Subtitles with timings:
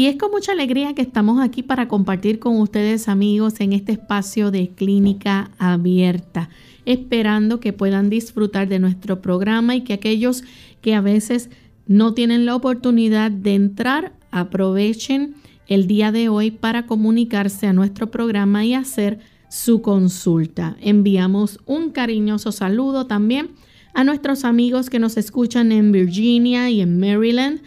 [0.02, 3.92] Y es con mucha alegría que estamos aquí para compartir con ustedes amigos en este
[3.92, 6.50] espacio de clínica abierta,
[6.84, 10.42] esperando que puedan disfrutar de nuestro programa y que aquellos
[10.80, 11.50] que a veces
[11.86, 15.36] no tienen la oportunidad de entrar, aprovechen
[15.68, 20.76] el día de hoy para comunicarse a nuestro programa y hacer su consulta.
[20.80, 23.50] Enviamos un cariñoso saludo también
[23.94, 27.60] a nuestros amigos que nos escuchan en Virginia y en Maryland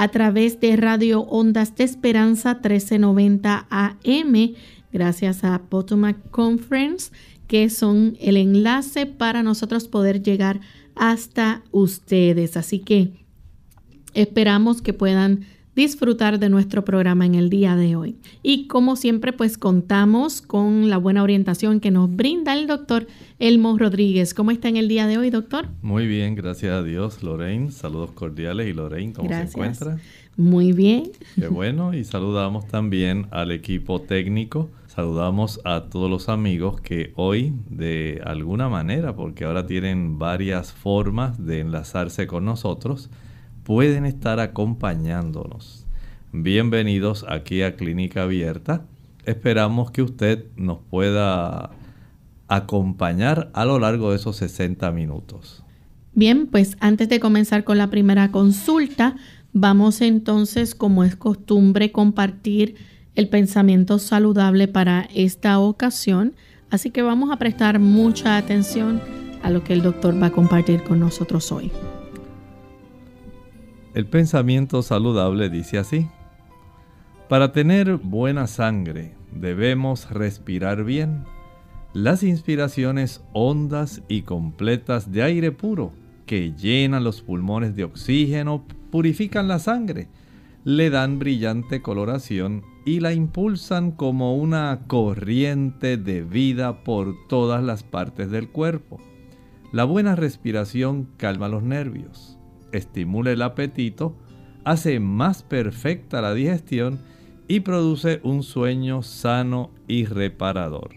[0.00, 4.54] a través de Radio Ondas de Esperanza 1390 AM,
[4.90, 7.12] gracias a Potomac Conference,
[7.46, 10.62] que son el enlace para nosotros poder llegar
[10.94, 12.56] hasta ustedes.
[12.56, 13.12] Así que
[14.14, 15.44] esperamos que puedan
[15.80, 18.16] disfrutar de nuestro programa en el día de hoy.
[18.42, 23.06] Y como siempre, pues contamos con la buena orientación que nos brinda el doctor
[23.38, 24.34] Elmo Rodríguez.
[24.34, 25.68] ¿Cómo está en el día de hoy, doctor?
[25.80, 27.70] Muy bien, gracias a Dios, Lorraine.
[27.70, 28.68] Saludos cordiales.
[28.68, 29.98] ¿Y Lorraine, cómo se encuentra?
[30.36, 31.12] Muy bien.
[31.34, 31.94] Qué bueno.
[31.94, 34.68] Y saludamos también al equipo técnico.
[34.86, 41.42] Saludamos a todos los amigos que hoy, de alguna manera, porque ahora tienen varias formas
[41.46, 43.08] de enlazarse con nosotros,
[43.70, 45.86] pueden estar acompañándonos.
[46.32, 48.84] Bienvenidos aquí a Clínica Abierta.
[49.26, 51.70] Esperamos que usted nos pueda
[52.48, 55.62] acompañar a lo largo de esos 60 minutos.
[56.14, 59.14] Bien, pues antes de comenzar con la primera consulta,
[59.52, 62.74] vamos entonces, como es costumbre, compartir
[63.14, 66.34] el pensamiento saludable para esta ocasión.
[66.70, 69.00] Así que vamos a prestar mucha atención
[69.44, 71.70] a lo que el doctor va a compartir con nosotros hoy.
[73.92, 76.06] El pensamiento saludable dice así.
[77.28, 81.24] Para tener buena sangre debemos respirar bien.
[81.92, 85.90] Las inspiraciones hondas y completas de aire puro
[86.24, 90.06] que llenan los pulmones de oxígeno purifican la sangre,
[90.62, 97.82] le dan brillante coloración y la impulsan como una corriente de vida por todas las
[97.82, 99.00] partes del cuerpo.
[99.72, 102.39] La buena respiración calma los nervios
[102.72, 104.16] estimula el apetito,
[104.64, 107.00] hace más perfecta la digestión
[107.48, 110.96] y produce un sueño sano y reparador.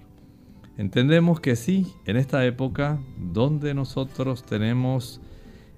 [0.78, 5.22] Entendemos que sí, en esta época donde nosotros tenemos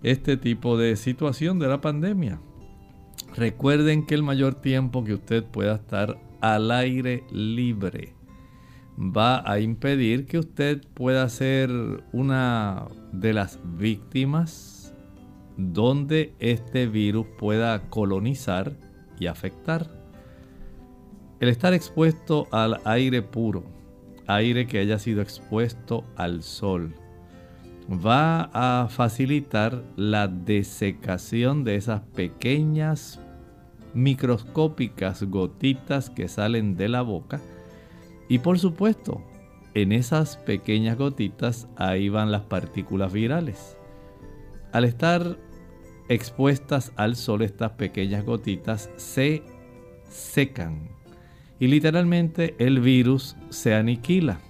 [0.03, 2.39] este tipo de situación de la pandemia,
[3.35, 8.13] recuerden que el mayor tiempo que usted pueda estar al aire libre
[8.97, 11.69] va a impedir que usted pueda ser
[12.13, 14.74] una de las víctimas
[15.57, 18.73] donde este virus pueda colonizar
[19.19, 19.89] y afectar.
[21.39, 23.63] El estar expuesto al aire puro,
[24.27, 26.93] aire que haya sido expuesto al sol
[27.89, 33.21] va a facilitar la desecación de esas pequeñas
[33.93, 37.41] microscópicas gotitas que salen de la boca
[38.27, 39.21] y por supuesto
[39.73, 43.77] en esas pequeñas gotitas ahí van las partículas virales.
[44.75, 45.37] Al estar
[46.09, 49.41] expuestas al sol estas pequeñas gotitas se
[50.09, 50.89] secan
[51.61, 54.41] y literalmente el virus se aniquila.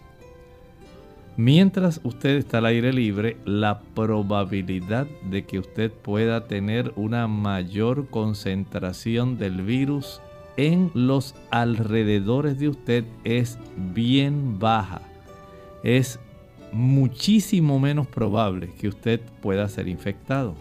[1.38, 8.08] Mientras usted está al aire libre, la probabilidad de que usted pueda tener una mayor
[8.10, 10.22] concentración del virus
[10.58, 13.60] en los alrededores de usted es
[13.94, 15.02] bien baja.
[16.76, 20.56] Muchísimo menos probable que usted pueda ser infectado.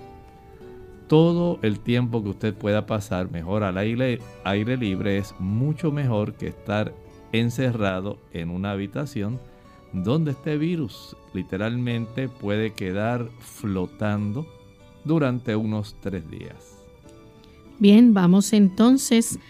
[1.09, 6.35] Todo el tiempo que usted pueda pasar mejor al aire, aire libre es mucho mejor
[6.35, 6.95] que estar
[7.33, 9.41] encerrado en una habitación
[9.93, 14.47] donde este virus literalmente puede quedar flotando
[15.05, 16.79] durante unos tres días.
[17.81, 19.41] Bien, vamos entonces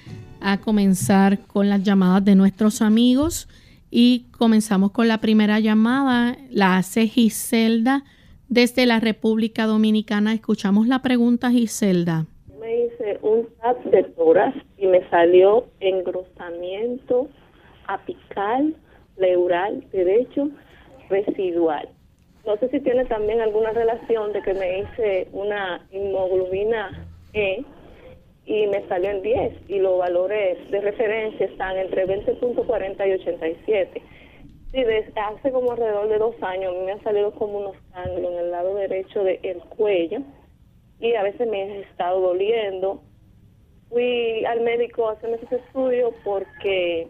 [0.41, 3.49] a comenzar con las llamadas de nuestros amigos
[3.97, 8.03] y comenzamos con la primera llamada, la hace Giselda
[8.49, 10.35] desde la República Dominicana.
[10.35, 12.27] Escuchamos la pregunta, Giselda.
[12.59, 17.29] Me hice un TAP de toras y me salió engrosamiento
[17.87, 18.75] apical
[19.15, 20.51] pleural derecho
[21.09, 21.89] residual.
[22.45, 27.65] No sé si tiene también alguna relación de que me hice una hemoglobina E
[28.47, 34.03] y me salió en 10 y los valores de referencia están entre 20.40 y 87.
[34.73, 38.39] Sí, desde hace como alrededor de dos años me han salido como unos ganglios en
[38.39, 40.21] el lado derecho del cuello
[40.99, 43.01] y a veces me he estado doliendo.
[43.89, 47.09] Fui al médico a hacerme ese estudio porque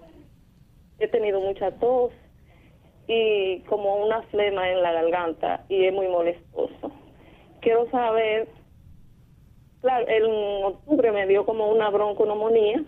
[0.99, 2.13] he tenido mucha tos
[3.07, 6.93] y como una flema en la garganta y es muy molestoso.
[7.61, 8.49] Quiero saber,
[9.85, 12.83] claro, en octubre me dio como una bronconomonía.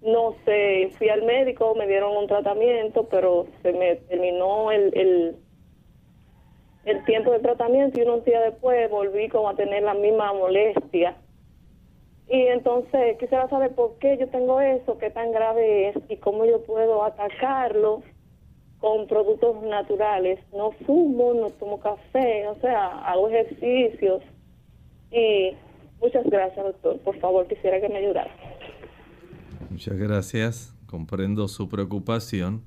[0.00, 5.36] No sé, fui al médico, me dieron un tratamiento, pero se me terminó el, el,
[6.84, 11.16] el tiempo de tratamiento y unos días después volví como a tener la misma molestia
[12.28, 16.46] y entonces quisiera saber por qué yo tengo eso, qué tan grave es y cómo
[16.46, 18.02] yo puedo atacarlo
[18.78, 20.40] con productos naturales.
[20.52, 24.22] No fumo, no tomo café, o sea, hago ejercicios.
[25.10, 25.54] Y
[26.04, 26.98] muchas gracias, doctor.
[27.00, 28.30] Por favor, quisiera que me ayudara.
[29.70, 30.74] Muchas gracias.
[30.86, 32.62] Comprendo su preocupación,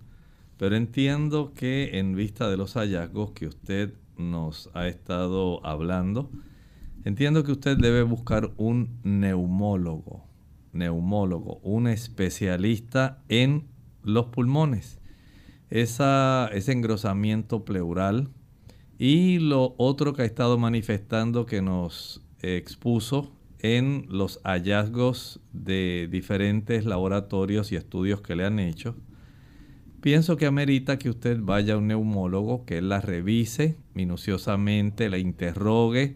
[0.57, 6.29] pero entiendo que en vista de los hallazgos que usted nos ha estado hablando,
[7.07, 10.25] Entiendo que usted debe buscar un neumólogo,
[10.73, 13.69] neumólogo, un especialista en
[14.03, 14.99] los pulmones.
[15.69, 18.27] Esa, ese engrosamiento pleural
[18.99, 26.85] y lo otro que ha estado manifestando que nos expuso en los hallazgos de diferentes
[26.85, 28.95] laboratorios y estudios que le han hecho,
[30.01, 35.17] pienso que amerita que usted vaya a un neumólogo, que él la revise minuciosamente, la
[35.17, 36.15] interrogue,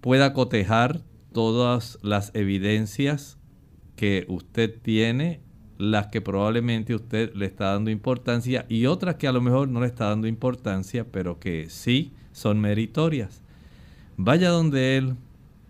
[0.00, 1.00] pueda cotejar
[1.32, 3.38] todas las evidencias
[3.96, 5.40] que usted tiene,
[5.78, 9.80] las que probablemente usted le está dando importancia y otras que a lo mejor no
[9.80, 13.42] le está dando importancia, pero que sí son meritorias.
[14.16, 15.16] Vaya donde él,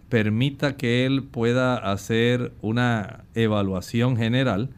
[0.08, 4.70] permita que él pueda hacer una evaluación general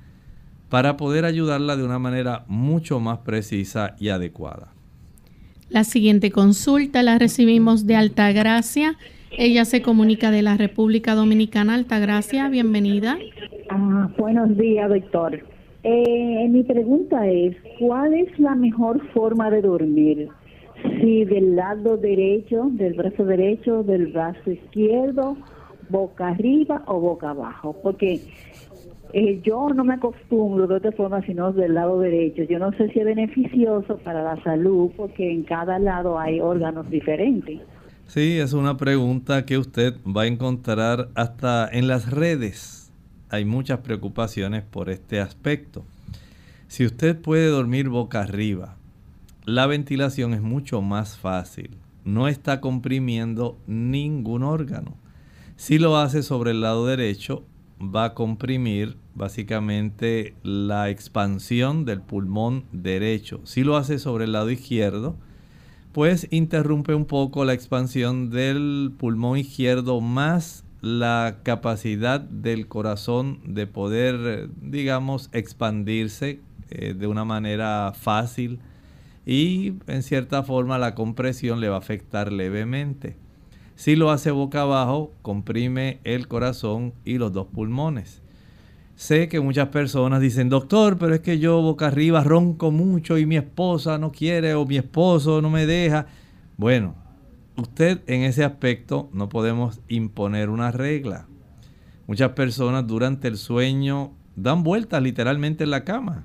[0.68, 4.68] para poder ayudarla de una manera mucho más precisa y adecuada.
[5.70, 8.96] La siguiente consulta la recibimos de Altagracia
[9.36, 11.74] ella se comunica de la República Dominicana.
[11.74, 13.18] Altagracia, bienvenida.
[13.68, 15.40] Ah, buenos días, doctor.
[15.84, 20.28] Eh, mi pregunta es, ¿cuál es la mejor forma de dormir?
[20.82, 25.36] Si del lado derecho, del brazo derecho, del brazo izquierdo,
[25.88, 28.20] boca arriba o boca abajo, porque
[29.12, 32.42] eh, yo no me acostumbro de otra forma sino del lado derecho.
[32.42, 36.90] Yo no sé si es beneficioso para la salud porque en cada lado hay órganos
[36.90, 37.60] diferentes.
[38.06, 42.90] Sí, es una pregunta que usted va a encontrar hasta en las redes.
[43.30, 45.84] Hay muchas preocupaciones por este aspecto.
[46.68, 48.77] Si usted puede dormir boca arriba,
[49.48, 51.78] la ventilación es mucho más fácil.
[52.04, 54.98] No está comprimiendo ningún órgano.
[55.56, 57.46] Si lo hace sobre el lado derecho,
[57.80, 63.40] va a comprimir básicamente la expansión del pulmón derecho.
[63.44, 65.16] Si lo hace sobre el lado izquierdo,
[65.92, 73.66] pues interrumpe un poco la expansión del pulmón izquierdo más la capacidad del corazón de
[73.66, 78.60] poder, digamos, expandirse eh, de una manera fácil
[79.28, 83.18] y en cierta forma la compresión le va a afectar levemente.
[83.76, 88.22] Si lo hace boca abajo, comprime el corazón y los dos pulmones.
[88.96, 93.26] Sé que muchas personas dicen, doctor, pero es que yo boca arriba ronco mucho y
[93.26, 96.06] mi esposa no quiere o mi esposo no me deja.
[96.56, 96.94] Bueno,
[97.58, 101.26] usted en ese aspecto no podemos imponer una regla.
[102.06, 106.24] Muchas personas durante el sueño dan vueltas literalmente en la cama.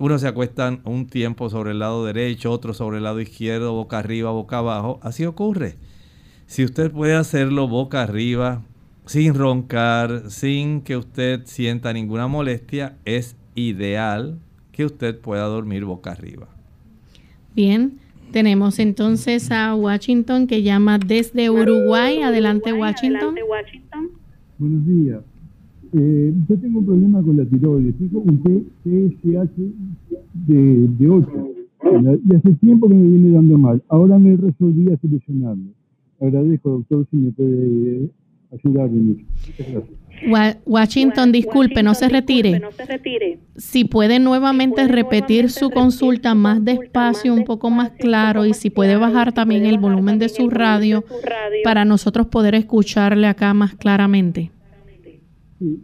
[0.00, 3.98] Unos se acuestan un tiempo sobre el lado derecho, otro sobre el lado izquierdo, boca
[3.98, 4.98] arriba, boca abajo.
[5.02, 5.76] Así ocurre.
[6.46, 8.62] Si usted puede hacerlo boca arriba,
[9.04, 14.38] sin roncar, sin que usted sienta ninguna molestia, es ideal
[14.72, 16.48] que usted pueda dormir boca arriba.
[17.54, 18.00] Bien,
[18.32, 22.22] tenemos entonces a Washington que llama desde Uruguay.
[22.22, 23.34] Adelante, Washington.
[24.56, 25.20] Buenos días.
[25.92, 27.94] Eh, yo tengo un problema con la tiroides.
[27.98, 29.56] Tengo un TSH
[30.46, 31.48] de, de 8.
[32.24, 33.82] Y hace tiempo que me viene dando mal.
[33.88, 35.72] Ahora me resolví a solucionarlo.
[36.20, 38.10] Agradezco, doctor, si me puede
[40.66, 42.60] Washington, disculpe, no se retire.
[43.56, 48.96] Si puede nuevamente repetir su consulta más despacio, un poco más claro, y si puede
[48.96, 51.04] bajar también el volumen de su radio
[51.64, 54.50] para nosotros poder escucharle acá más claramente.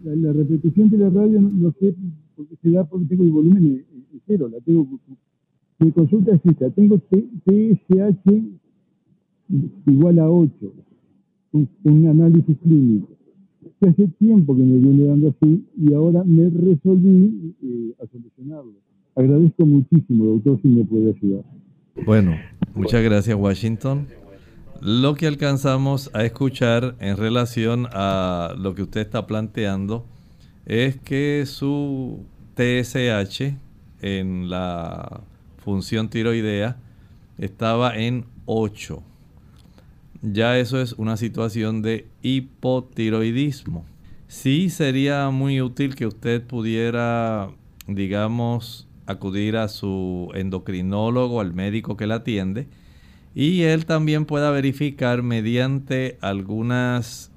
[0.05, 1.95] La, repetición de la radio no, sé
[2.35, 4.89] porque se da porque tengo el volumen en, cero, la tengo.
[5.79, 8.43] Mi consulta es esta, tengo TSH
[9.87, 10.73] igual a 8
[11.85, 13.09] un, análisis clínico.
[13.81, 18.73] Hace tiempo que me viene dando así y ahora me resolví eh, a solucionarlo.
[19.15, 21.45] Agradezco muchísimo, doctor, si me puede ayudar.
[22.05, 22.33] Bueno,
[22.75, 24.07] muchas gracias, Washington.
[24.81, 30.07] Lo que alcanzamos a escuchar en relación a lo que usted está planteando
[30.67, 32.25] es que su
[32.57, 33.57] TSH
[34.03, 35.21] en la
[35.59, 36.77] función tiroidea
[37.39, 39.03] estaba en 8
[40.33, 43.85] ya eso es una situación de hipotiroidismo.
[44.29, 47.51] Sí sería muy útil que usted pudiera,
[47.87, 52.67] digamos, acudir a su endocrinólogo, al médico que la atiende,
[53.37, 57.31] y él también pueda verificar mediante algunas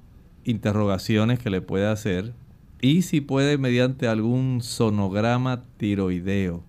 [0.46, 2.34] interrogaciones que le puede hacer
[2.82, 6.64] y si puede mediante algún sonograma tiroideo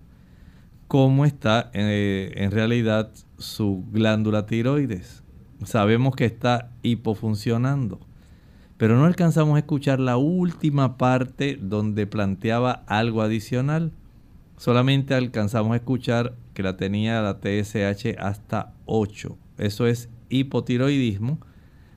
[0.87, 3.09] cómo está eh, en realidad
[3.39, 5.23] su glándula tiroides
[5.65, 7.99] sabemos que está hipofuncionando.
[8.77, 13.91] Pero no alcanzamos a escuchar la última parte donde planteaba algo adicional.
[14.57, 19.35] Solamente alcanzamos a escuchar que la tenía la TSH hasta 8.
[19.57, 21.39] Eso es hipotiroidismo.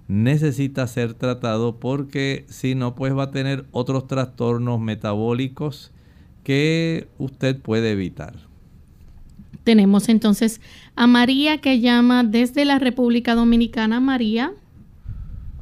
[0.09, 5.93] Necesita ser tratado porque si no, pues va a tener otros trastornos metabólicos
[6.45, 8.35] que usted puede evitar.
[9.65, 10.61] Tenemos entonces
[10.97, 14.01] a María que llama desde la República Dominicana.
[14.01, 14.53] María.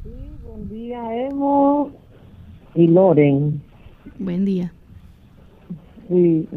[0.03, 0.09] Sí,
[0.45, 1.91] buen día, Emo
[2.75, 3.61] y Loren.
[4.17, 4.73] Buen día.
[6.09, 6.47] Sí,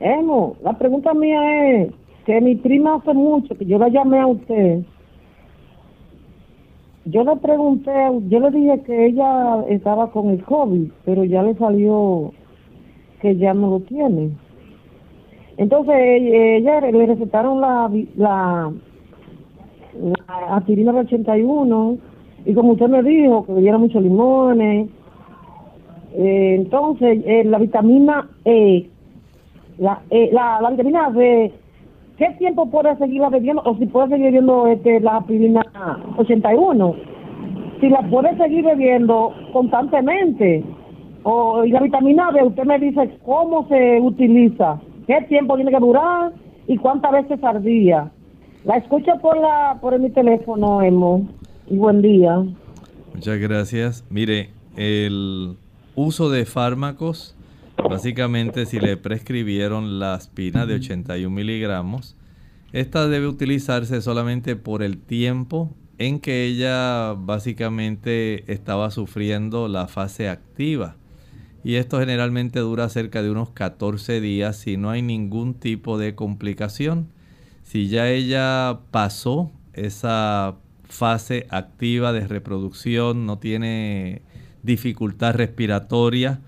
[0.00, 1.92] Emo, la pregunta mía es
[2.24, 4.80] que mi prima hace mucho que yo la llamé a usted.
[7.04, 7.92] Yo le pregunté,
[8.28, 12.32] yo le dije que ella estaba con el COVID, pero ya le salió
[13.20, 14.30] que ya no lo tiene.
[15.56, 18.72] Entonces, ella le recetaron la, la,
[19.94, 21.98] la aspirina del 81
[22.44, 24.88] y como usted me dijo, que bebiera muchos limones.
[26.14, 28.89] Eh, entonces, eh, la vitamina E,
[29.80, 31.52] la, eh, la, la, vitamina D,
[32.18, 33.62] ¿qué tiempo puede seguirla bebiendo?
[33.64, 35.62] O si puede seguir bebiendo este, la aspirina
[36.18, 36.94] 81.
[37.80, 40.62] Si la puede seguir bebiendo constantemente.
[41.22, 45.80] O, y la vitamina D, usted me dice cómo se utiliza qué tiempo tiene que
[45.80, 46.32] durar
[46.66, 48.10] y cuántas veces al día.
[48.64, 51.26] La escucho por la por mi teléfono, Emo.
[51.70, 52.44] Y buen día.
[53.14, 54.04] Muchas gracias.
[54.10, 55.56] Mire, el
[55.94, 57.34] uso de fármacos,
[57.88, 62.16] básicamente si le prescribieron la aspirina de 81 miligramos,
[62.72, 70.28] esta debe utilizarse solamente por el tiempo en que ella básicamente estaba sufriendo la fase
[70.28, 70.96] activa
[71.62, 76.14] y esto generalmente dura cerca de unos 14 días si no hay ningún tipo de
[76.14, 77.08] complicación.
[77.62, 84.22] Si ya ella pasó esa fase activa de reproducción, no tiene
[84.62, 86.40] dificultad respiratoria,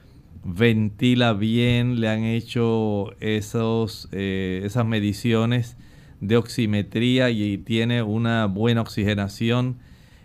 [0.44, 5.76] ventila bien, le han hecho esos, eh, esas mediciones
[6.20, 9.78] de oximetría y tiene una buena oxigenación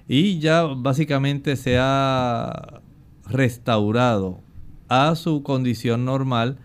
[0.07, 2.81] y ya básicamente se ha
[3.27, 4.41] restaurado
[4.89, 6.59] a su condición normal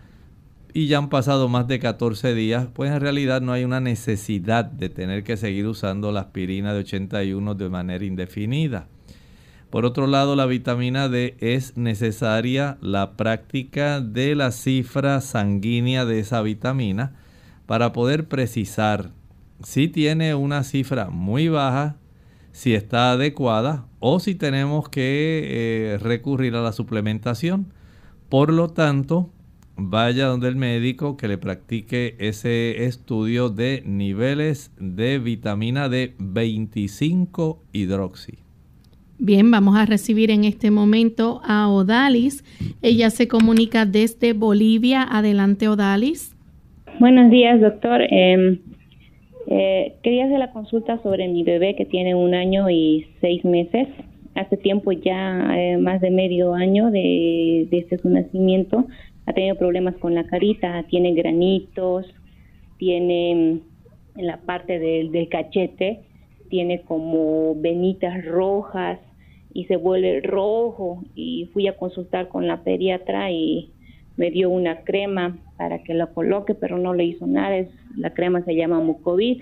[0.73, 4.65] y ya han pasado más de 14 días, pues en realidad no hay una necesidad
[4.65, 8.87] de tener que seguir usando la aspirina de 81 de manera indefinida.
[9.73, 16.19] Por otro lado, la vitamina D es necesaria la práctica de la cifra sanguínea de
[16.19, 17.15] esa vitamina
[17.65, 19.09] para poder precisar
[19.63, 21.95] si tiene una cifra muy baja,
[22.51, 27.73] si está adecuada o si tenemos que eh, recurrir a la suplementación.
[28.29, 29.31] Por lo tanto,
[29.75, 37.63] vaya donde el médico que le practique ese estudio de niveles de vitamina D 25
[37.71, 38.42] hidroxi.
[39.19, 42.43] Bien, vamos a recibir en este momento a Odalis.
[42.81, 45.03] Ella se comunica desde Bolivia.
[45.03, 46.35] Adelante, Odalis.
[46.99, 48.01] Buenos días, doctor.
[48.09, 48.59] Em,
[49.47, 53.87] eh, quería hacer la consulta sobre mi bebé que tiene un año y seis meses.
[54.35, 58.87] Hace tiempo ya, eh, más de medio año de, desde su nacimiento,
[59.25, 62.05] ha tenido problemas con la carita, tiene granitos,
[62.77, 63.59] tiene em,
[64.15, 66.01] en la parte del cachete,
[66.53, 68.99] tiene como venitas rojas,
[69.53, 71.03] y se vuelve rojo.
[71.15, 73.71] Y fui a consultar con la pediatra y
[74.17, 78.13] me dio una crema para que lo coloque, pero no le hizo nada, es, la
[78.13, 79.41] crema se llama Mucovid,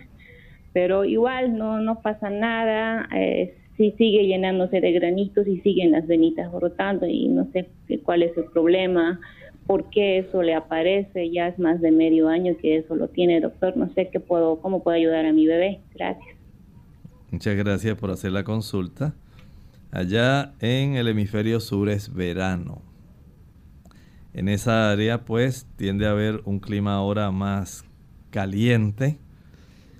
[0.71, 6.07] pero igual no, no pasa nada, eh, sí sigue llenándose de granitos y siguen las
[6.07, 7.67] venitas brotando y no sé
[8.03, 9.19] cuál es el problema,
[9.67, 13.41] por qué eso le aparece, ya es más de medio año que eso lo tiene,
[13.41, 16.40] doctor, no sé qué puedo, cómo puedo ayudar a mi bebé, gracias.
[17.31, 19.15] Muchas gracias por hacer la consulta.
[19.89, 22.81] Allá en el hemisferio sur es verano.
[24.33, 27.85] En esa área pues tiende a haber un clima ahora más
[28.31, 29.17] caliente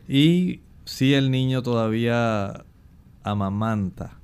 [0.09, 2.65] y si el niño todavía
[3.23, 4.19] amamanta,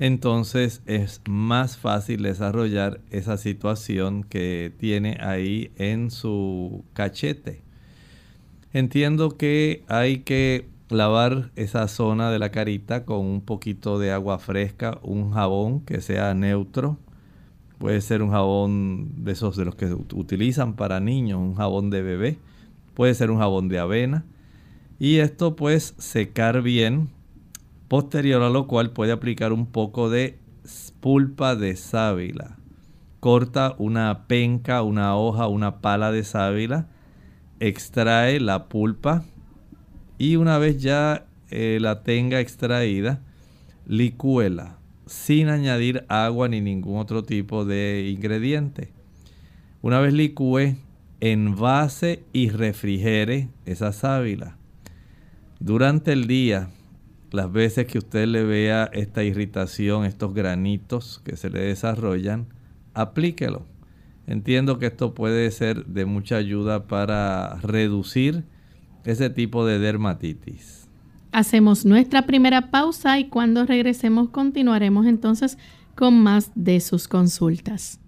[0.00, 7.62] entonces es más fácil desarrollar esa situación que tiene ahí en su cachete.
[8.72, 14.38] Entiendo que hay que lavar esa zona de la carita con un poquito de agua
[14.38, 16.98] fresca, un jabón que sea neutro.
[17.78, 22.02] Puede ser un jabón de esos de los que utilizan para niños, un jabón de
[22.02, 22.38] bebé.
[22.94, 24.24] Puede ser un jabón de avena.
[24.98, 27.08] Y esto pues secar bien.
[27.88, 30.38] Posterior a lo cual puede aplicar un poco de
[31.00, 32.58] pulpa de sábila.
[33.20, 36.88] Corta una penca, una hoja, una pala de sábila.
[37.60, 39.24] Extrae la pulpa
[40.20, 43.22] y una vez ya eh, la tenga extraída,
[43.86, 48.92] licúela sin añadir agua ni ningún otro tipo de ingrediente.
[49.80, 50.76] Una vez licúe,
[51.20, 54.58] envase y refrigere esa sábila.
[55.58, 56.68] Durante el día,
[57.30, 62.46] las veces que usted le vea esta irritación, estos granitos que se le desarrollan,
[62.92, 63.64] aplíquelo.
[64.26, 68.44] Entiendo que esto puede ser de mucha ayuda para reducir
[69.04, 70.88] ese tipo de dermatitis.
[71.32, 75.58] Hacemos nuestra primera pausa y cuando regresemos continuaremos entonces
[75.94, 78.00] con más de sus consultas.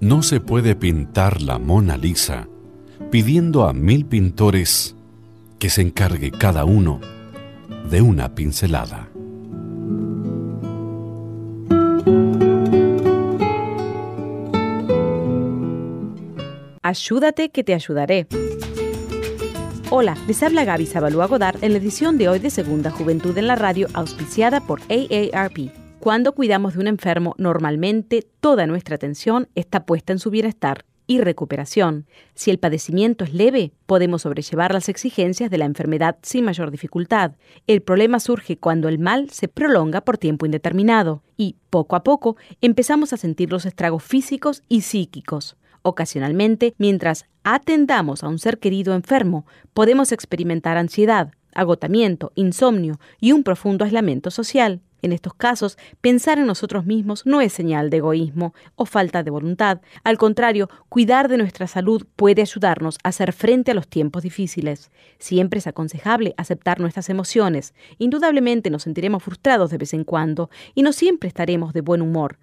[0.00, 2.48] No se puede pintar la Mona Lisa
[3.10, 4.96] pidiendo a mil pintores
[5.58, 7.00] que se encargue cada uno
[7.90, 9.13] de una pincelada.
[16.86, 18.26] Ayúdate que te ayudaré.
[19.88, 23.46] Hola, les habla Gaby Zabalúa Godard en la edición de hoy de Segunda Juventud en
[23.46, 25.72] la Radio, auspiciada por AARP.
[25.98, 31.22] Cuando cuidamos de un enfermo, normalmente toda nuestra atención está puesta en su bienestar y
[31.22, 32.04] recuperación.
[32.34, 37.32] Si el padecimiento es leve, podemos sobrellevar las exigencias de la enfermedad sin mayor dificultad.
[37.66, 42.36] El problema surge cuando el mal se prolonga por tiempo indeterminado y, poco a poco,
[42.60, 45.56] empezamos a sentir los estragos físicos y psíquicos.
[45.86, 49.44] Ocasionalmente, mientras atendamos a un ser querido enfermo,
[49.74, 54.80] podemos experimentar ansiedad, agotamiento, insomnio y un profundo aislamiento social.
[55.02, 59.30] En estos casos, pensar en nosotros mismos no es señal de egoísmo o falta de
[59.30, 59.82] voluntad.
[60.04, 64.90] Al contrario, cuidar de nuestra salud puede ayudarnos a hacer frente a los tiempos difíciles.
[65.18, 67.74] Siempre es aconsejable aceptar nuestras emociones.
[67.98, 72.38] Indudablemente nos sentiremos frustrados de vez en cuando y no siempre estaremos de buen humor.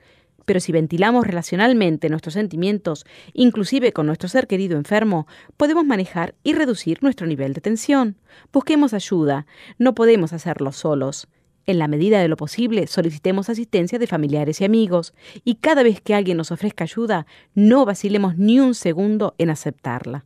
[0.45, 5.27] Pero si ventilamos relacionalmente nuestros sentimientos, inclusive con nuestro ser querido enfermo,
[5.57, 8.17] podemos manejar y reducir nuestro nivel de tensión.
[8.51, 9.45] Busquemos ayuda,
[9.77, 11.27] no podemos hacerlo solos.
[11.67, 16.01] En la medida de lo posible, solicitemos asistencia de familiares y amigos, y cada vez
[16.01, 20.25] que alguien nos ofrezca ayuda, no vacilemos ni un segundo en aceptarla.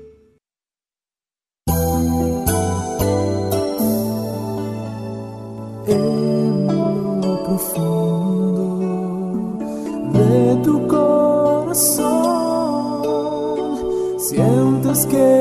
[15.05, 15.40] que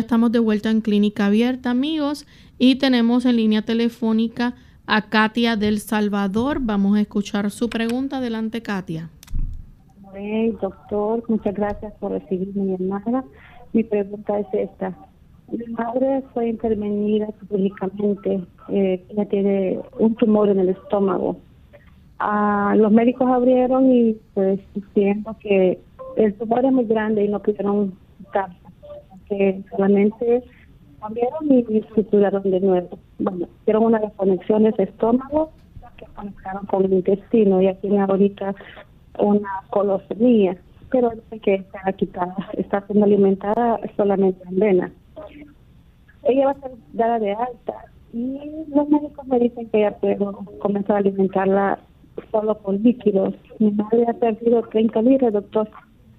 [0.00, 2.26] estamos de vuelta en Clínica Abierta, amigos,
[2.58, 4.54] y tenemos en línea telefónica
[4.86, 6.58] a Katia del Salvador.
[6.60, 8.18] Vamos a escuchar su pregunta.
[8.18, 9.10] Adelante, Katia.
[10.14, 13.24] Hey, doctor, muchas gracias por recibir mi llamada.
[13.72, 14.96] Mi pregunta es esta.
[15.50, 18.44] Mi madre fue intervenida quirúrgicamente.
[18.68, 21.36] Eh, ella tiene un tumor en el estómago.
[22.18, 25.78] Ah, los médicos abrieron y pues diciendo que
[26.16, 28.67] el tumor es muy grande y no pudieron quitarlo
[29.28, 30.42] que solamente
[31.00, 32.98] cambiaron y estructuraron de nuevo.
[33.18, 35.50] Bueno, hicieron una de conexiones de estómago
[35.96, 38.54] que conectaron con el intestino y tiene ahorita
[39.18, 40.56] una colostomía,
[40.90, 44.92] pero dice que está quitada, está siendo alimentada solamente en vena.
[46.24, 48.38] Ella va a ser dada de alta y
[48.74, 50.18] los médicos me dicen que ella puede
[50.60, 51.78] comenzar a alimentarla
[52.30, 53.34] solo con líquidos.
[53.58, 55.68] Mi madre ha perdido 30 libras, doctor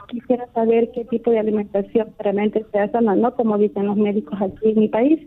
[0.09, 4.69] quisiera saber qué tipo de alimentación realmente se hace, no como dicen los médicos aquí
[4.69, 5.19] en mi país,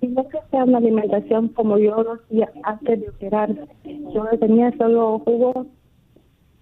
[0.00, 3.54] sino que sea una alimentación como yo lo hacía antes de operar.
[3.84, 5.66] Yo tenía solo jugos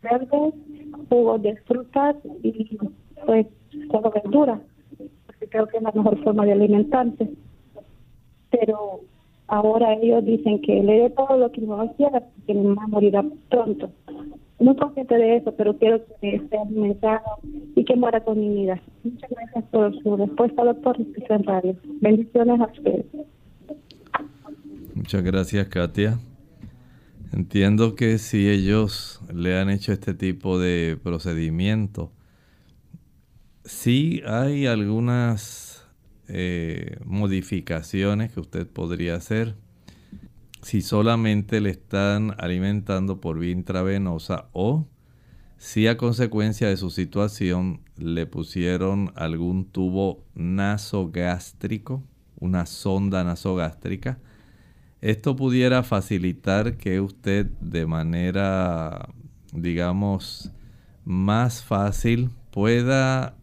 [0.03, 0.55] verdes,
[1.09, 2.79] jugos de frutas y
[3.27, 3.47] pues
[3.91, 4.61] solo verduras,
[5.51, 7.31] creo que es la mejor forma de alimentarse.
[8.51, 9.01] Pero
[9.47, 13.25] ahora ellos dicen que le dé todo lo que no quiera porque mi mamá morirá
[13.49, 13.91] pronto
[14.59, 17.21] muy consciente de eso, pero quiero que esté alimentado
[17.77, 18.81] y que muera con dignidad.
[19.05, 20.97] Muchas gracias por su respuesta, doctor.
[21.45, 21.77] Radio.
[22.01, 23.07] Bendiciones a ustedes.
[24.95, 26.19] Muchas gracias, Katia.
[27.33, 32.11] Entiendo que si ellos le han hecho este tipo de procedimiento,
[33.65, 35.87] sí hay algunas
[36.29, 39.55] eh, modificaciones que usted podría hacer
[40.63, 44.87] si solamente le están alimentando por vía intravenosa o
[45.57, 52.05] si a consecuencia de su situación le pusieron algún tubo nasogástrico,
[52.39, 54.21] una sonda nasogástrica.
[55.01, 59.09] Esto pudiera facilitar que usted de manera,
[59.53, 60.53] digamos,
[61.05, 63.37] más fácil pueda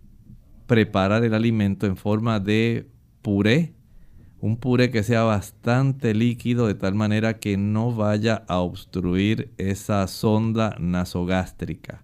[0.67, 2.87] preparar el alimento en forma de
[3.21, 3.74] puré
[4.45, 10.07] un puré que sea bastante líquido de tal manera que no vaya a obstruir esa
[10.07, 12.03] sonda nasogástrica.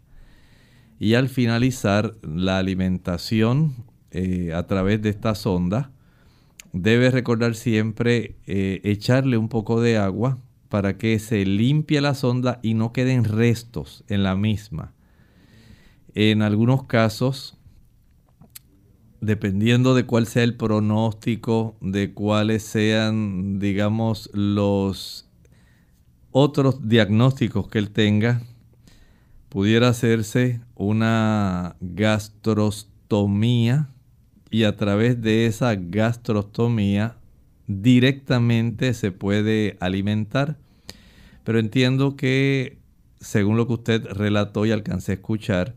[0.97, 5.91] Y al finalizar la alimentación eh, a través de esta sonda,
[6.73, 12.59] debe recordar siempre eh, echarle un poco de agua para que se limpie la sonda
[12.63, 14.95] y no queden restos en la misma.
[16.15, 17.60] En algunos casos
[19.21, 25.29] dependiendo de cuál sea el pronóstico, de cuáles sean, digamos, los
[26.31, 28.41] otros diagnósticos que él tenga,
[29.49, 33.89] pudiera hacerse una gastrostomía
[34.49, 37.15] y a través de esa gastrostomía
[37.67, 40.57] directamente se puede alimentar.
[41.43, 42.79] Pero entiendo que,
[43.19, 45.75] según lo que usted relató y alcancé a escuchar,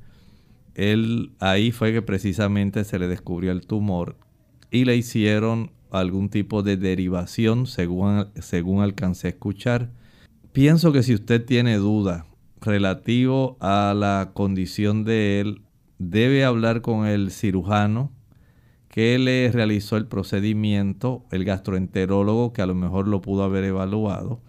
[0.75, 4.17] él ahí fue que precisamente se le descubrió el tumor
[4.71, 9.91] y le hicieron algún tipo de derivación según, según alcancé a escuchar.
[10.53, 12.27] pienso que si usted tiene duda
[12.61, 15.63] relativo a la condición de él,
[15.99, 18.13] debe hablar con el cirujano
[18.89, 24.41] que le realizó el procedimiento, el gastroenterólogo que a lo mejor lo pudo haber evaluado.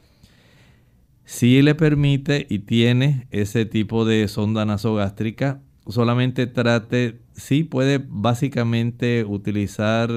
[1.23, 9.23] Si le permite y tiene ese tipo de sonda nasogástrica, solamente trate, sí puede básicamente
[9.23, 10.09] utilizar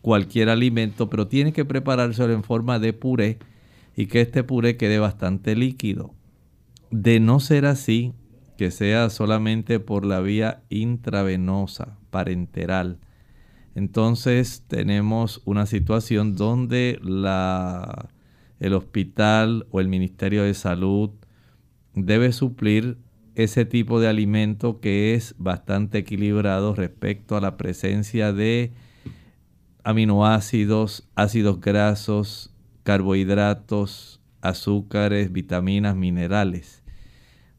[0.00, 3.38] cualquier alimento, pero tiene que preparárselo en forma de puré
[3.96, 6.14] y que este puré quede bastante líquido.
[6.90, 8.14] De no ser así,
[8.56, 12.98] que sea solamente por la vía intravenosa, parenteral.
[13.74, 18.08] Entonces tenemos una situación donde la,
[18.58, 21.10] el hospital o el Ministerio de Salud
[21.94, 22.98] debe suplir
[23.38, 28.72] ese tipo de alimento que es bastante equilibrado respecto a la presencia de
[29.84, 36.82] aminoácidos, ácidos grasos, carbohidratos, azúcares, vitaminas, minerales.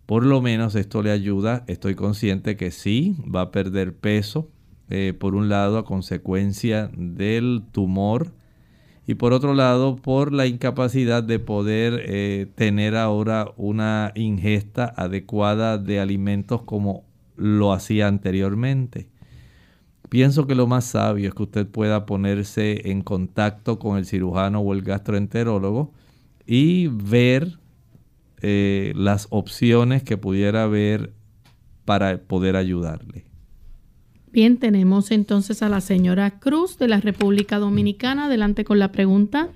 [0.05, 4.51] Por lo menos esto le ayuda, estoy consciente que sí, va a perder peso,
[4.89, 8.33] eh, por un lado a consecuencia del tumor
[9.09, 15.79] y por otro lado por la incapacidad de poder eh, tener ahora una ingesta adecuada
[15.79, 19.09] de alimentos como lo hacía anteriormente.
[20.09, 24.59] Pienso que lo más sabio es que usted pueda ponerse en contacto con el cirujano
[24.59, 25.91] o el gastroenterólogo
[26.45, 27.57] y ver
[28.41, 31.13] eh, las opciones que pudiera haber
[31.83, 33.28] para poder ayudarle.
[34.31, 38.25] Bien, tenemos entonces a la señora Cruz de la República Dominicana.
[38.25, 39.49] Adelante con la pregunta.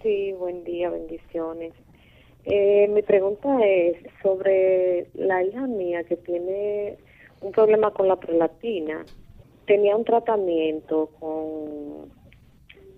[0.00, 1.72] Sí, buen día, bendiciones.
[2.44, 6.98] Eh, mi pregunta es sobre la hija mía que tiene
[7.40, 9.04] un problema con la prolatina.
[9.66, 12.08] Tenía un tratamiento con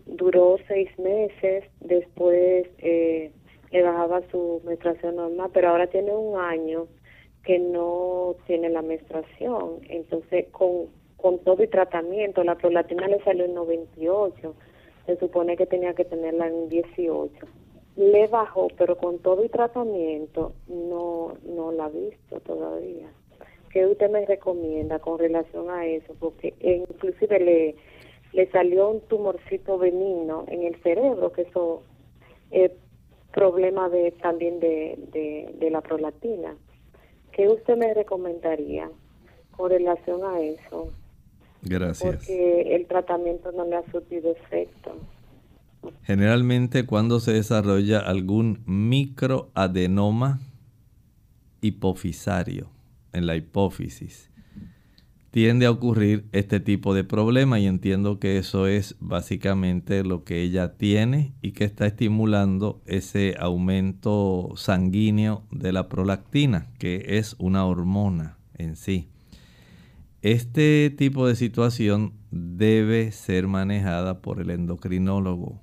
[0.07, 3.33] duró seis meses, después eh,
[3.71, 6.87] le bajaba su menstruación normal, pero ahora tiene un año
[7.45, 9.81] que no tiene la menstruación.
[9.89, 14.55] Entonces, con, con todo y tratamiento, la prolatina le salió en 98,
[15.07, 17.35] se supone que tenía que tenerla en 18.
[17.97, 23.09] Le bajó, pero con todo y tratamiento no, no la ha visto todavía.
[23.71, 26.15] ¿Qué usted me recomienda con relación a eso?
[26.19, 27.75] Porque inclusive le,
[28.33, 31.83] le salió un tumorcito benigno en el cerebro, que eso
[32.51, 32.73] eh,
[33.33, 34.99] problema de también de,
[35.59, 36.57] de, la prolatina.
[37.33, 38.91] ¿Qué usted me recomendaría
[39.57, 40.91] con relación a eso?
[41.63, 42.17] Gracias.
[42.17, 44.97] Porque el tratamiento no le ha surtido efecto.
[46.03, 50.41] Generalmente cuando se desarrolla algún microadenoma
[51.61, 52.69] hipofisario
[53.13, 54.30] en la hipófisis,
[55.31, 60.43] tiende a ocurrir este tipo de problema y entiendo que eso es básicamente lo que
[60.43, 67.65] ella tiene y que está estimulando ese aumento sanguíneo de la prolactina, que es una
[67.65, 69.09] hormona en sí.
[70.23, 75.63] Este tipo de situación debe ser manejada por el endocrinólogo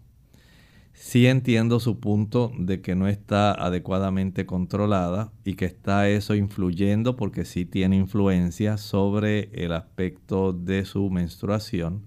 [0.99, 7.15] Sí entiendo su punto de que no está adecuadamente controlada y que está eso influyendo
[7.15, 12.01] porque sí tiene influencia sobre el aspecto de su menstruación.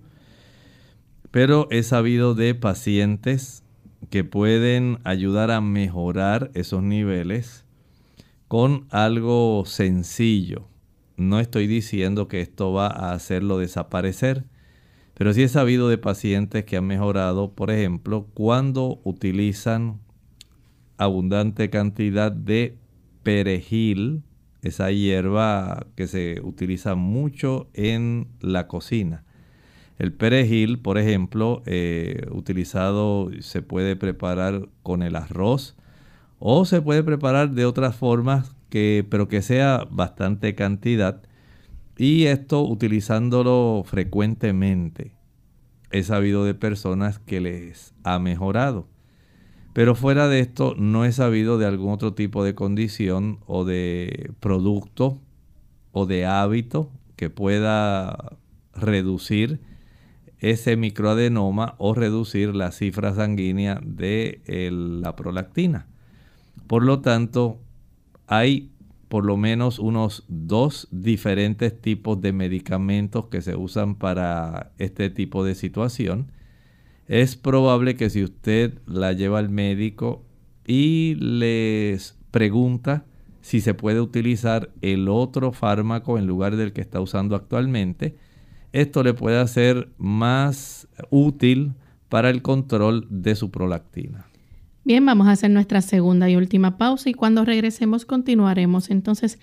[1.31, 3.62] Pero he sabido de pacientes
[4.11, 7.64] que pueden ayudar a mejorar esos niveles
[8.48, 10.66] con algo sencillo.
[11.16, 14.46] No estoy diciendo que esto va a hacerlo desaparecer,
[15.20, 20.00] pero sí he sabido de pacientes que han mejorado, por ejemplo, cuando utilizan
[20.96, 22.78] abundante cantidad de
[23.22, 24.22] perejil,
[24.62, 29.24] esa hierba que se utiliza mucho en la cocina.
[29.98, 35.76] El perejil, por ejemplo, eh, utilizado se puede preparar con el arroz
[36.38, 41.20] o se puede preparar de otras formas, que, pero que sea bastante cantidad
[42.01, 45.13] y esto utilizándolo frecuentemente.
[45.91, 48.89] He sabido de personas que les ha mejorado.
[49.75, 54.33] Pero fuera de esto, no he sabido de algún otro tipo de condición o de
[54.41, 55.21] producto
[55.93, 58.39] o de hábito que pueda
[58.75, 59.61] reducir
[60.39, 64.41] ese microadenoma o reducir la cifra sanguínea de
[64.73, 65.87] la prolactina.
[66.67, 67.61] Por lo tanto,
[68.27, 68.71] hay
[69.11, 75.44] por lo menos unos dos diferentes tipos de medicamentos que se usan para este tipo
[75.44, 76.31] de situación.
[77.09, 80.25] Es probable que si usted la lleva al médico
[80.64, 83.05] y les pregunta
[83.40, 88.14] si se puede utilizar el otro fármaco en lugar del que está usando actualmente,
[88.70, 91.73] esto le puede hacer más útil
[92.09, 94.30] para el control de su prolactina.
[94.83, 99.38] Bien, vamos a hacer nuestra segunda y última pausa y cuando regresemos continuaremos entonces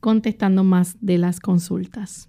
[0.00, 2.28] contestando más de las consultas.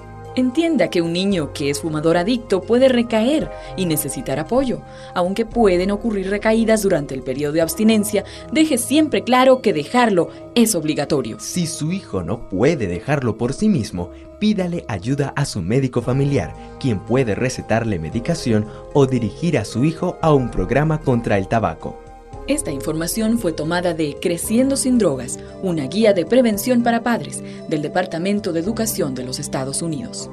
[0.35, 4.81] Entienda que un niño que es fumador adicto puede recaer y necesitar apoyo.
[5.13, 10.73] Aunque pueden ocurrir recaídas durante el periodo de abstinencia, deje siempre claro que dejarlo es
[10.73, 11.37] obligatorio.
[11.41, 16.55] Si su hijo no puede dejarlo por sí mismo, pídale ayuda a su médico familiar,
[16.79, 22.10] quien puede recetarle medicación o dirigir a su hijo a un programa contra el tabaco.
[22.47, 27.81] Esta información fue tomada de Creciendo sin Drogas, una guía de prevención para padres del
[27.81, 30.29] Departamento de Educación de los Estados Unidos.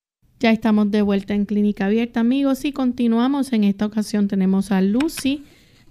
[0.41, 3.53] Ya estamos de vuelta en Clínica Abierta, amigos, y continuamos.
[3.53, 5.43] En esta ocasión tenemos a Lucy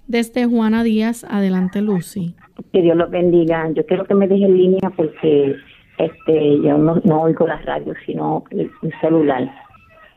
[0.07, 1.25] desde Juana Díaz.
[1.29, 2.35] Adelante, Lucy.
[2.73, 3.69] Que Dios los bendiga.
[3.73, 5.55] Yo quiero que me deje en línea porque
[5.99, 9.49] este yo no, oigo las radios, sino el, celular,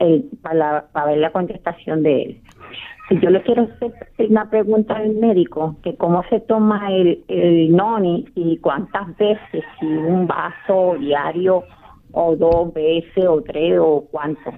[0.00, 2.40] eh, para, ver la contestación de él.
[3.08, 3.92] Si yo le quiero hacer
[4.30, 9.86] una pregunta al médico, que cómo se toma el, el noni y cuántas veces, si
[9.86, 11.62] un vaso diario
[12.14, 14.52] o dos veces o tres o cuánto.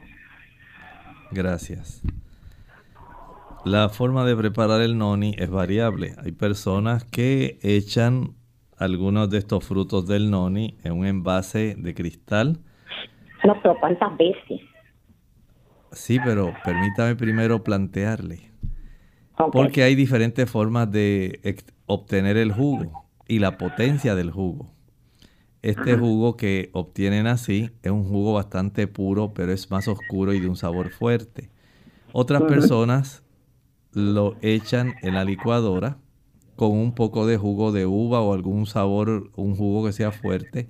[1.32, 2.02] Gracias.
[3.64, 6.14] La forma de preparar el noni es variable.
[6.22, 8.34] Hay personas que echan
[8.78, 12.60] algunos de estos frutos del noni en un envase de cristal.
[13.44, 14.60] No, pero ¿cuántas veces?
[15.90, 18.50] Sí, pero permítame primero plantearle.
[19.52, 21.40] Porque hay diferentes formas de
[21.86, 24.75] obtener el jugo y la potencia del jugo.
[25.66, 30.38] Este jugo que obtienen así es un jugo bastante puro, pero es más oscuro y
[30.38, 31.50] de un sabor fuerte.
[32.12, 33.24] Otras personas
[33.92, 35.98] lo echan en la licuadora
[36.54, 40.68] con un poco de jugo de uva o algún sabor, un jugo que sea fuerte,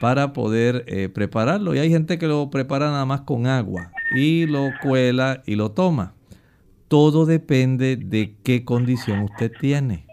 [0.00, 1.74] para poder eh, prepararlo.
[1.74, 5.72] Y hay gente que lo prepara nada más con agua y lo cuela y lo
[5.72, 6.14] toma.
[6.88, 10.06] Todo depende de qué condición usted tiene.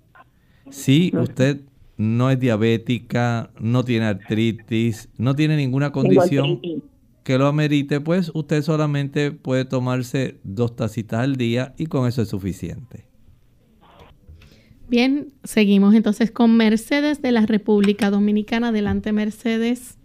[0.70, 1.62] Si usted
[1.98, 6.62] no es diabética, no tiene artritis, no tiene ninguna condición
[7.24, 12.22] que lo amerite, pues usted solamente puede tomarse dos tacitas al día y con eso
[12.22, 13.06] es suficiente.
[14.88, 18.70] Bien, seguimos entonces con Mercedes de la República Dominicana.
[18.70, 19.98] Adelante, Mercedes.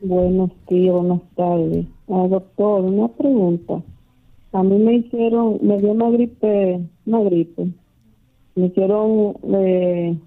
[0.00, 1.86] Buenos días, buenas tardes.
[2.08, 3.82] Ah, doctor, una pregunta.
[4.52, 7.68] A mí me hicieron, me dio una gripe, una gripe.
[8.56, 10.18] Me hicieron eh,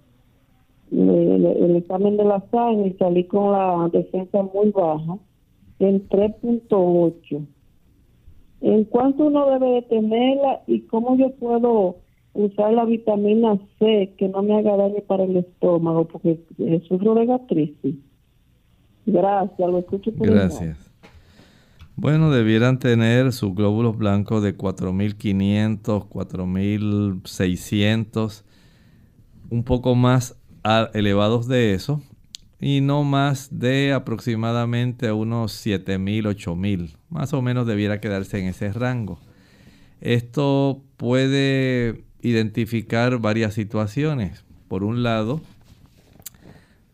[0.91, 5.17] el, examen de la sangre y salí con la defensa muy baja,
[5.79, 7.45] en 3.8.
[8.61, 11.95] ¿En cuánto uno debe de tenerla y cómo yo puedo
[12.33, 17.13] usar la vitamina C que no me haga daño para el estómago porque eh, sufro
[17.15, 17.95] de gastritis.
[19.05, 20.77] Gracias, lo escucho por Gracias.
[21.95, 28.45] Bueno, debieran tener sus glóbulos blancos de 4.500, 4.600,
[29.49, 32.01] un poco más a- elevados de eso,
[32.59, 36.97] y no más de aproximadamente unos 7.000, 8.000.
[37.09, 39.19] Más o menos debiera quedarse en ese rango.
[40.01, 44.43] Esto puede identificar varias situaciones.
[44.67, 45.41] Por un lado,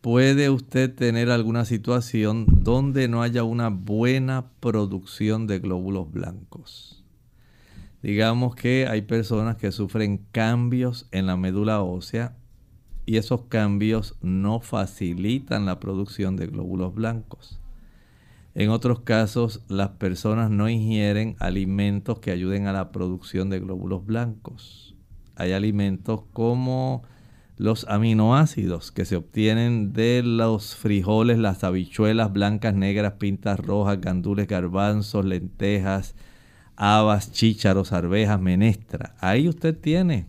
[0.00, 7.04] puede usted tener alguna situación donde no haya una buena producción de glóbulos blancos.
[8.02, 12.36] Digamos que hay personas que sufren cambios en la médula ósea
[13.06, 17.60] y esos cambios no facilitan la producción de glóbulos blancos.
[18.54, 24.04] En otros casos, las personas no ingieren alimentos que ayuden a la producción de glóbulos
[24.04, 24.96] blancos.
[25.36, 27.02] Hay alimentos como
[27.58, 34.48] los aminoácidos que se obtienen de los frijoles, las habichuelas blancas, negras, pintas rojas, gandules,
[34.48, 36.14] garbanzos, lentejas,
[36.76, 39.14] habas, chícharos, arvejas, menestra.
[39.20, 40.26] Ahí usted tiene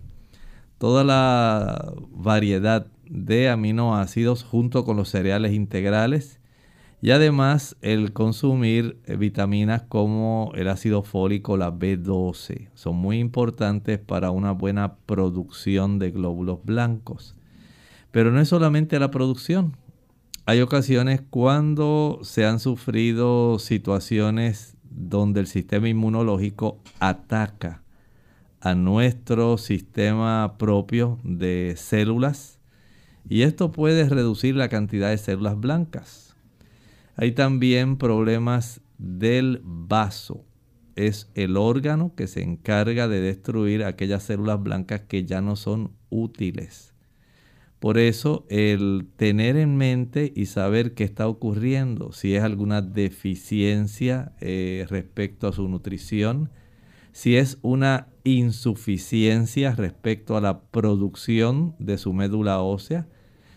[0.78, 6.40] toda la variedad de aminoácidos junto con los cereales integrales
[7.02, 14.00] y además el consumir eh, vitaminas como el ácido fólico, la B12, son muy importantes
[14.00, 17.36] para una buena producción de glóbulos blancos.
[18.12, 19.76] Pero no es solamente la producción.
[20.48, 27.84] Hay ocasiones cuando se han sufrido situaciones donde el sistema inmunológico ataca
[28.68, 32.60] a nuestro sistema propio de células
[33.30, 36.36] y esto puede reducir la cantidad de células blancas.
[37.16, 40.44] Hay también problemas del vaso.
[40.98, 45.94] Es el órgano que se encarga de destruir aquellas células blancas que ya no son
[46.10, 46.94] útiles.
[47.80, 54.34] Por eso el tener en mente y saber qué está ocurriendo, si es alguna deficiencia
[54.42, 56.50] eh, respecto a su nutrición,
[57.18, 63.08] si es una insuficiencia respecto a la producción de su médula ósea,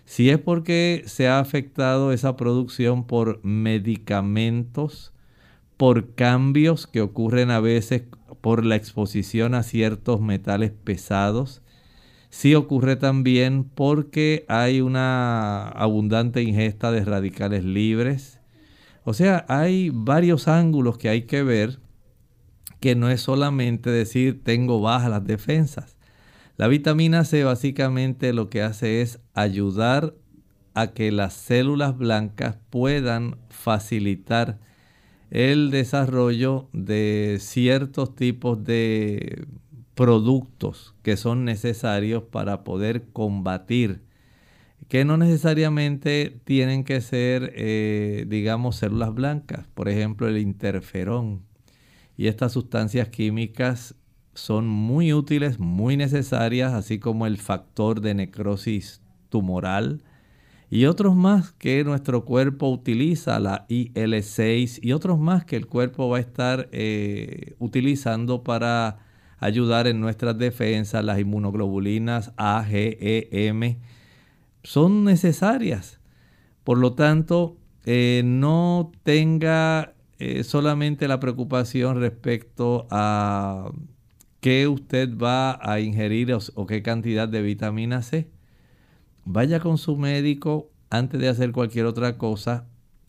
[0.06, 5.12] si es porque se ha afectado esa producción por medicamentos,
[5.76, 8.04] por cambios que ocurren a veces
[8.40, 11.60] por la exposición a ciertos metales pesados,
[12.30, 18.40] si ocurre también porque hay una abundante ingesta de radicales libres.
[19.04, 21.78] O sea, hay varios ángulos que hay que ver
[22.80, 25.96] que no es solamente decir tengo bajas las defensas.
[26.56, 30.14] La vitamina C básicamente lo que hace es ayudar
[30.74, 34.58] a que las células blancas puedan facilitar
[35.30, 39.46] el desarrollo de ciertos tipos de
[39.94, 44.02] productos que son necesarios para poder combatir,
[44.88, 51.42] que no necesariamente tienen que ser, eh, digamos, células blancas, por ejemplo, el interferón.
[52.20, 53.94] Y estas sustancias químicas
[54.34, 59.00] son muy útiles, muy necesarias, así como el factor de necrosis
[59.30, 60.02] tumoral
[60.68, 66.10] y otros más que nuestro cuerpo utiliza, la IL6 y otros más que el cuerpo
[66.10, 68.98] va a estar eh, utilizando para
[69.38, 73.78] ayudar en nuestras defensas, las inmunoglobulinas A, G, E, M,
[74.62, 76.00] son necesarias.
[76.64, 77.56] Por lo tanto,
[77.86, 83.72] eh, no tenga eh, solamente la preocupación respecto a
[84.40, 88.28] qué usted va a ingerir o, qué cantidad de vitamina C.
[89.24, 92.66] Vaya con su médico antes de hacer cualquier otra cosa.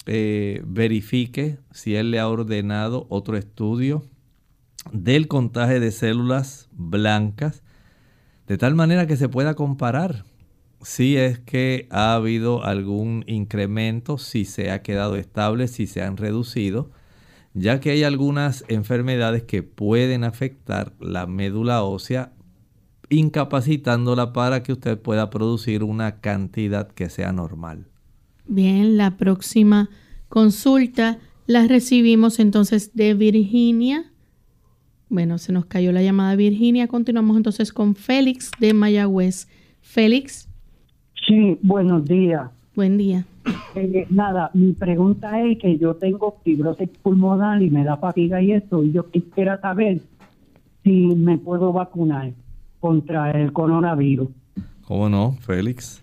[0.08, 4.04] eh, verifique si él le ha ordenado otro estudio
[4.92, 7.62] del contaje de células blancas,
[8.48, 10.26] de tal manera que se pueda comparar
[10.82, 16.18] si es que ha habido algún incremento, si se ha quedado estable, si se han
[16.18, 16.90] reducido,
[17.54, 22.34] ya que hay algunas enfermedades que pueden afectar la médula ósea,
[23.10, 27.88] incapacitándola para que usted pueda producir una cantidad que sea normal.
[28.48, 29.90] Bien, la próxima
[30.30, 34.12] consulta la recibimos entonces de Virginia.
[35.10, 36.88] Bueno, se nos cayó la llamada Virginia.
[36.88, 39.50] Continuamos entonces con Félix de Mayagüez.
[39.82, 40.48] Félix,
[41.28, 42.50] Sí, buenos días.
[42.76, 43.26] Buen día.
[43.76, 48.52] Eh, nada, mi pregunta es que yo tengo fibrosis pulmonar y me da fatiga y
[48.52, 50.02] eso, y yo quisiera saber
[50.84, 52.34] si me puedo vacunar
[52.80, 54.30] contra el coronavirus.
[54.86, 56.02] ¿Cómo no, Félix?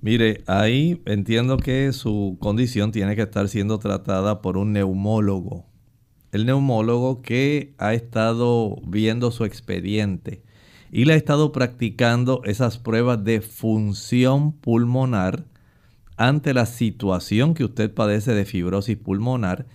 [0.00, 5.66] Mire, ahí entiendo que su condición tiene que estar siendo tratada por un neumólogo.
[6.32, 10.42] El neumólogo que ha estado viendo su expediente
[10.90, 15.44] y le ha estado practicando esas pruebas de función pulmonar
[16.22, 19.66] ante la situación que usted padece de fibrosis pulmonar,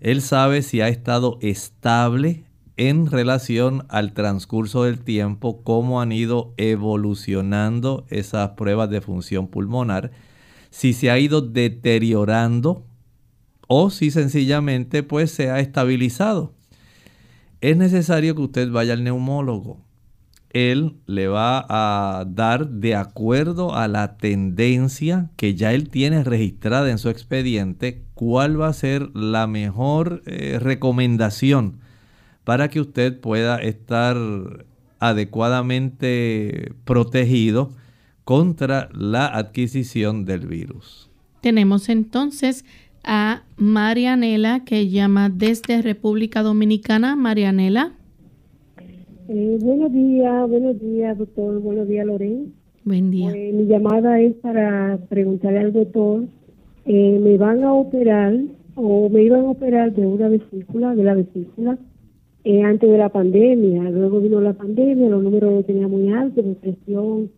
[0.00, 2.44] él sabe si ha estado estable
[2.76, 10.10] en relación al transcurso del tiempo, cómo han ido evolucionando esas pruebas de función pulmonar,
[10.70, 12.84] si se ha ido deteriorando
[13.68, 16.52] o si sencillamente pues se ha estabilizado.
[17.60, 19.78] Es necesario que usted vaya al neumólogo.
[20.52, 26.90] Él le va a dar de acuerdo a la tendencia que ya él tiene registrada
[26.90, 31.78] en su expediente, cuál va a ser la mejor eh, recomendación
[32.44, 34.16] para que usted pueda estar
[34.98, 37.72] adecuadamente protegido
[38.24, 41.10] contra la adquisición del virus.
[41.40, 42.64] Tenemos entonces
[43.04, 47.16] a Marianela que llama desde República Dominicana.
[47.16, 47.92] Marianela.
[49.28, 51.60] Eh, buenos días, buenos días, doctor.
[51.60, 52.52] Buenos días, Loren.
[52.84, 53.30] Buen día.
[53.30, 56.24] Eh, mi llamada es para preguntarle al doctor,
[56.86, 58.34] eh, ¿me van a operar
[58.74, 61.78] o me iban a operar de una vesícula, de la vesícula,
[62.64, 63.90] antes de la pandemia?
[63.90, 67.30] Luego vino la pandemia, los números los tenía muy altos, depresión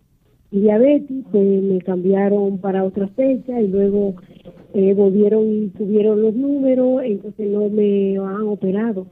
[0.50, 4.14] y diabetes, pues me cambiaron para otra fecha y luego
[4.72, 9.06] volvieron y subieron los números, entonces no me han operado.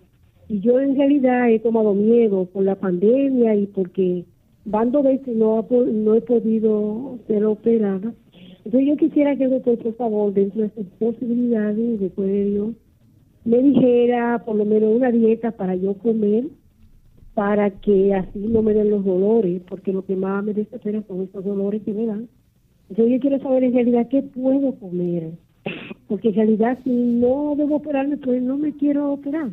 [0.48, 4.24] Y yo en realidad he tomado miedo por la pandemia y porque
[4.64, 8.12] van dos veces no, no he podido ser operada.
[8.64, 12.70] Entonces yo quisiera que el doctor, por favor, dentro de estas posibilidades, después de Dios,
[13.44, 16.44] me dijera por lo menos una dieta para yo comer,
[17.34, 21.22] para que así no me den los dolores, porque lo que más me desespera son
[21.22, 22.28] esos dolores que me dan.
[22.88, 25.32] Entonces yo quiero saber en realidad qué puedo comer,
[26.08, 29.50] porque en realidad si no debo operarme, pues no me quiero operar.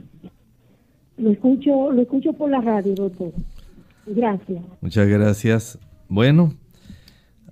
[1.19, 3.31] Lo escucho, lo escucho por la radio, doctor.
[4.05, 4.63] Gracias.
[4.81, 5.79] Muchas gracias.
[6.07, 6.53] Bueno,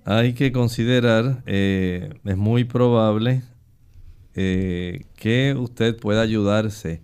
[0.04, 3.42] hay que considerar, eh, es muy probable
[4.34, 7.02] eh, que usted pueda ayudarse.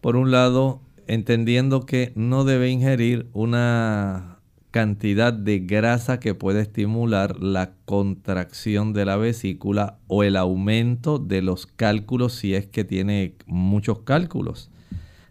[0.00, 4.38] Por un lado, entendiendo que no debe ingerir una
[4.72, 11.42] cantidad de grasa que puede estimular la contracción de la vesícula o el aumento de
[11.42, 14.72] los cálculos si es que tiene muchos cálculos.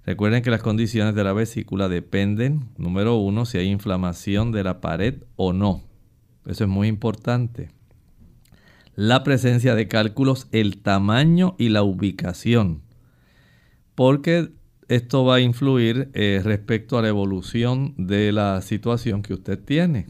[0.05, 4.81] Recuerden que las condiciones de la vesícula dependen, número uno, si hay inflamación de la
[4.81, 5.83] pared o no.
[6.45, 7.71] Eso es muy importante.
[8.95, 12.81] La presencia de cálculos, el tamaño y la ubicación.
[13.95, 14.51] Porque
[14.89, 20.07] esto va a influir eh, respecto a la evolución de la situación que usted tiene.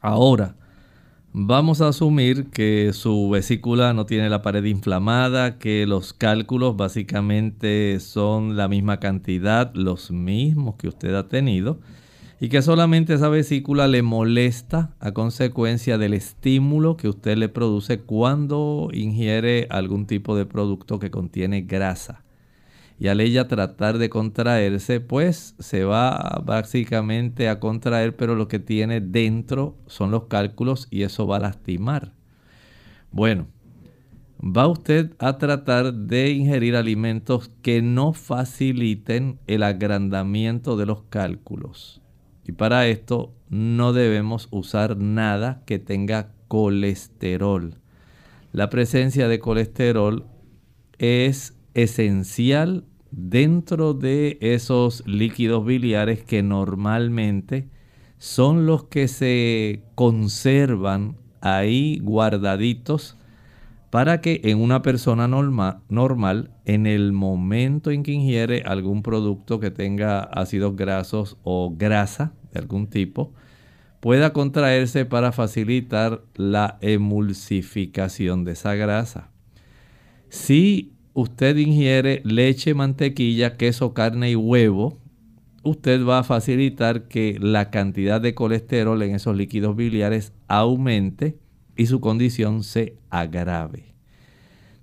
[0.00, 0.56] Ahora,
[1.38, 8.00] Vamos a asumir que su vesícula no tiene la pared inflamada, que los cálculos básicamente
[8.00, 11.78] son la misma cantidad, los mismos que usted ha tenido,
[12.40, 18.00] y que solamente esa vesícula le molesta a consecuencia del estímulo que usted le produce
[18.00, 22.22] cuando ingiere algún tipo de producto que contiene grasa
[22.98, 28.58] y al ella tratar de contraerse, pues se va básicamente a contraer, pero lo que
[28.58, 32.12] tiene dentro son los cálculos y eso va a lastimar.
[33.10, 33.48] Bueno,
[34.42, 42.00] va usted a tratar de ingerir alimentos que no faciliten el agrandamiento de los cálculos.
[42.46, 47.74] Y para esto no debemos usar nada que tenga colesterol.
[48.52, 50.26] La presencia de colesterol
[50.98, 57.68] es esencial dentro de esos líquidos biliares que normalmente
[58.18, 63.18] son los que se conservan ahí guardaditos
[63.90, 69.70] para que en una persona normal, en el momento en que ingiere algún producto que
[69.70, 73.32] tenga ácidos grasos o grasa de algún tipo,
[74.00, 79.30] pueda contraerse para facilitar la emulsificación de esa grasa.
[80.28, 84.98] Si usted ingiere leche, mantequilla, queso, carne y huevo,
[85.62, 91.38] usted va a facilitar que la cantidad de colesterol en esos líquidos biliares aumente
[91.74, 93.94] y su condición se agrave.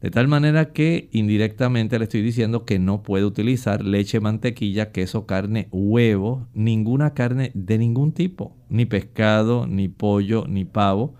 [0.01, 5.27] De tal manera que indirectamente le estoy diciendo que no puede utilizar leche, mantequilla, queso,
[5.27, 11.13] carne, huevo, ninguna carne de ningún tipo, ni pescado, ni pollo, ni pavo,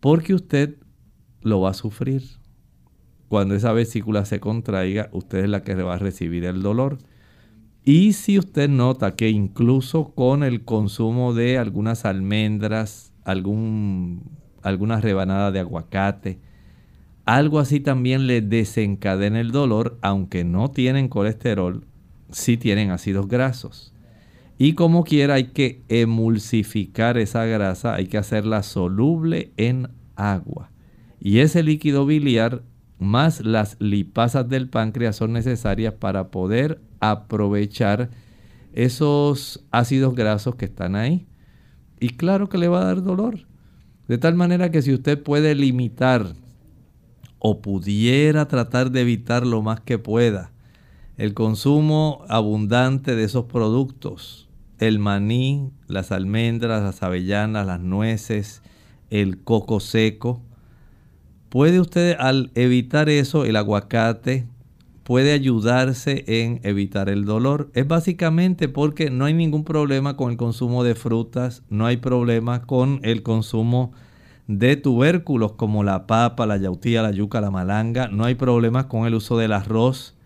[0.00, 0.78] porque usted
[1.42, 2.41] lo va a sufrir
[3.32, 6.98] cuando esa vesícula se contraiga, usted es la que va a recibir el dolor.
[7.82, 15.50] Y si usted nota que incluso con el consumo de algunas almendras, algún, alguna rebanada
[15.50, 16.40] de aguacate,
[17.24, 21.86] algo así también le desencadena el dolor, aunque no tienen colesterol,
[22.32, 23.94] sí tienen ácidos grasos.
[24.58, 30.70] Y como quiera hay que emulsificar esa grasa, hay que hacerla soluble en agua.
[31.18, 32.62] Y ese líquido biliar
[33.02, 38.10] más las lipasas del páncreas son necesarias para poder aprovechar
[38.72, 41.26] esos ácidos grasos que están ahí.
[42.00, 43.46] Y claro que le va a dar dolor.
[44.08, 46.34] De tal manera que si usted puede limitar
[47.38, 50.52] o pudiera tratar de evitar lo más que pueda
[51.22, 54.48] el consumo abundante de esos productos,
[54.78, 58.62] el maní, las almendras, las avellanas, las nueces,
[59.10, 60.42] el coco seco,
[61.52, 64.46] puede usted al evitar eso, el aguacate,
[65.02, 67.70] puede ayudarse en evitar el dolor.
[67.74, 72.62] Es básicamente porque no hay ningún problema con el consumo de frutas, no hay problema
[72.62, 73.92] con el consumo
[74.46, 79.06] de tubérculos como la papa, la yautía, la yuca, la malanga, no hay problemas con
[79.06, 80.16] el uso del arroz,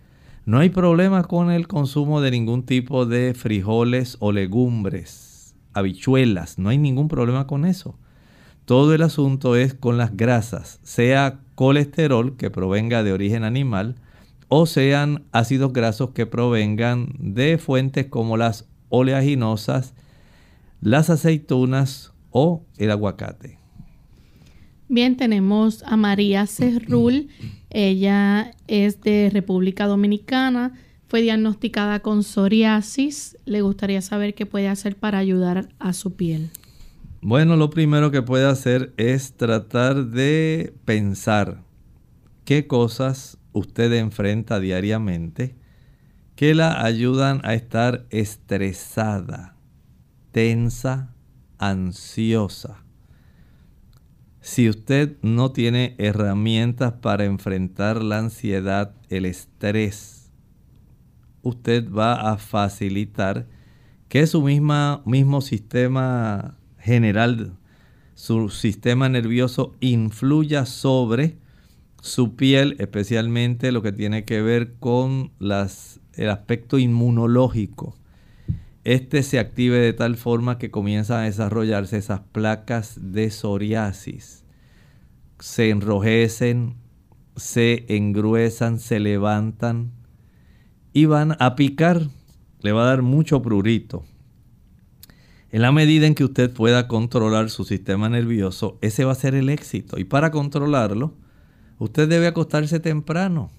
[0.45, 6.69] no hay problema con el consumo de ningún tipo de frijoles o legumbres, habichuelas, no
[6.69, 7.97] hay ningún problema con eso.
[8.67, 13.95] Todo el asunto es con las grasas, sea colesterol que provenga de origen animal,
[14.49, 19.95] o sean ácidos grasos que provengan de fuentes como las oleaginosas,
[20.81, 23.61] las aceitunas o el aguacate.
[24.89, 27.29] Bien, tenemos a María Cerrul.
[27.71, 30.75] Ella es de República Dominicana.
[31.07, 33.39] Fue diagnosticada con psoriasis.
[33.45, 36.51] Le gustaría saber qué puede hacer para ayudar a su piel.
[37.29, 41.65] Bueno, lo primero que puede hacer es tratar de pensar
[42.45, 45.57] qué cosas usted enfrenta diariamente
[46.37, 49.57] que la ayudan a estar estresada,
[50.31, 51.17] tensa,
[51.59, 52.85] ansiosa.
[54.41, 60.31] Si usted no tiene herramientas para enfrentar la ansiedad, el estrés,
[61.43, 63.49] usted va a facilitar
[64.09, 66.56] que su misma, mismo sistema
[66.87, 67.59] general,
[68.15, 71.37] su sistema nervioso influya sobre
[72.01, 77.97] su piel, especialmente lo que tiene que ver con las, el aspecto inmunológico.
[78.85, 84.45] Este se active de tal forma que comienzan a desarrollarse esas placas de psoriasis.
[85.41, 86.77] Se enrojecen,
[87.35, 89.91] se engruesan, se levantan
[90.93, 92.03] y van a picar.
[92.61, 94.05] Le va a dar mucho prurito.
[95.51, 99.35] En la medida en que usted pueda controlar su sistema nervioso, ese va a ser
[99.35, 99.99] el éxito.
[99.99, 101.15] Y para controlarlo,
[101.79, 103.51] Usted debe acostarse temprano.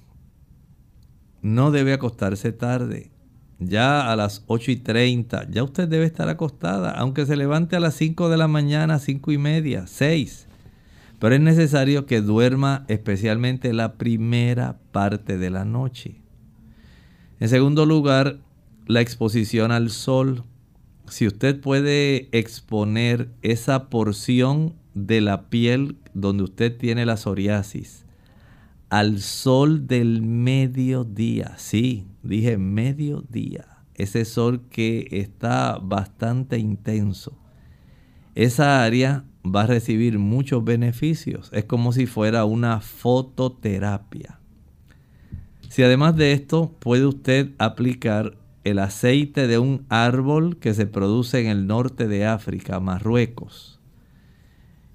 [1.42, 3.12] No debe acostarse tarde.
[3.60, 7.80] Ya a las 8 y 30, ya usted debe estar acostada, aunque se levante a
[7.80, 10.48] las 5 de la mañana, 5 y media, 6.
[11.20, 16.22] Pero es necesario que duerma especialmente la primera parte de la noche.
[17.40, 18.40] En segundo lugar,
[18.88, 20.44] la exposición al sol.
[21.10, 28.06] Si usted puede exponer esa porción de la piel donde usted tiene la psoriasis
[28.90, 31.54] al sol del mediodía.
[31.58, 33.66] Sí, dije mediodía.
[33.96, 37.38] Ese sol que está bastante intenso.
[38.36, 41.50] Esa área va a recibir muchos beneficios.
[41.52, 44.40] Es como si fuera una fototerapia.
[45.70, 48.37] Si además de esto puede usted aplicar
[48.70, 53.80] el aceite de un árbol que se produce en el norte de África, Marruecos,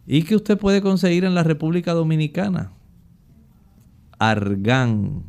[0.06, 2.72] y que usted puede conseguir en la República Dominicana
[4.22, 5.24] argán.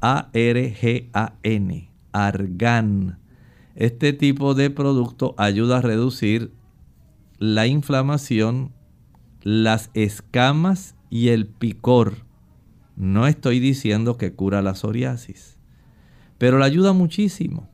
[0.00, 1.90] A-R-G-A-N.
[2.12, 3.18] Argán.
[3.74, 6.52] Este tipo de producto ayuda a reducir
[7.38, 8.72] la inflamación,
[9.42, 12.18] las escamas y el picor.
[12.94, 15.53] No estoy diciendo que cura la psoriasis,
[16.38, 17.68] pero le ayuda muchísimo.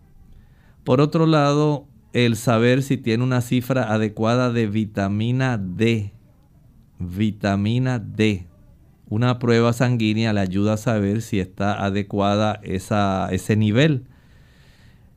[0.84, 6.12] Por otro lado, el saber si tiene una cifra adecuada de vitamina D.
[6.98, 8.50] Vitamina D
[9.10, 14.04] una prueba sanguínea le ayuda a saber si está adecuada esa, ese nivel.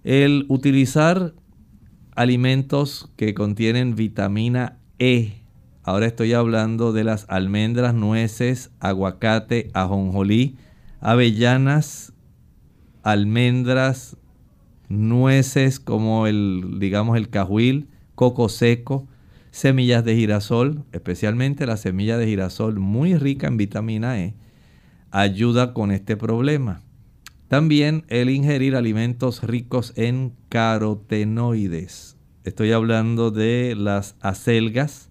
[0.04, 1.34] El utilizar
[2.16, 5.44] alimentos que contienen vitamina E.
[5.84, 10.58] Ahora estoy hablando de las almendras, nueces, aguacate, ajonjolí,
[11.00, 12.13] avellanas,
[13.04, 14.18] almendras,
[14.90, 19.08] nueces como el, digamos, el cajuil, coco seco,
[19.52, 24.34] semillas de girasol, especialmente la semilla de girasol muy rica en vitamina E,
[25.12, 26.82] ayuda con este problema.
[27.50, 32.18] También el ingerir alimentos ricos en carotenoides.
[32.44, 35.10] Estoy hablando de las acelgas,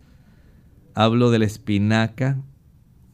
[0.95, 2.43] hablo de la espinaca,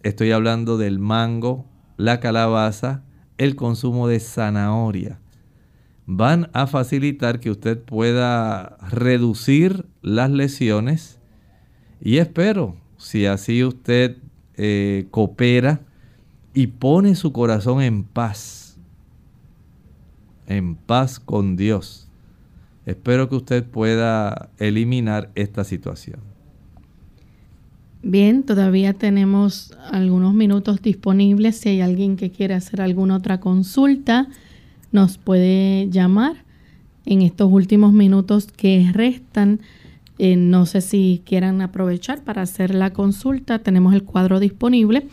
[0.02, 1.66] estoy hablando del mango,
[1.98, 3.04] la calabaza,
[3.38, 5.20] el consumo de zanahoria.
[6.10, 11.18] van a facilitar que usted pueda reducir las lesiones
[12.00, 14.16] y espero, si así usted
[14.56, 15.80] eh, coopera
[16.54, 18.78] y pone su corazón en paz,
[20.46, 22.08] en paz con Dios,
[22.86, 26.27] espero que usted pueda eliminar esta situación.
[28.02, 31.56] Bien, todavía tenemos algunos minutos disponibles.
[31.56, 34.28] Si hay alguien que quiere hacer alguna otra consulta,
[34.92, 36.44] nos puede llamar
[37.04, 39.58] en estos últimos minutos que restan.
[40.18, 43.58] Eh, no sé si quieran aprovechar para hacer la consulta.
[43.58, 45.08] Tenemos el cuadro disponible.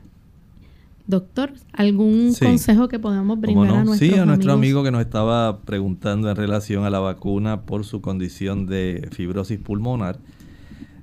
[1.08, 4.82] Doctor, ¿algún consejo que podamos brindar a nuestros Sí, a nuestro amigos?
[4.82, 9.58] amigo que nos estaba preguntando en relación a la vacuna por su condición de fibrosis
[9.58, 10.18] pulmonar.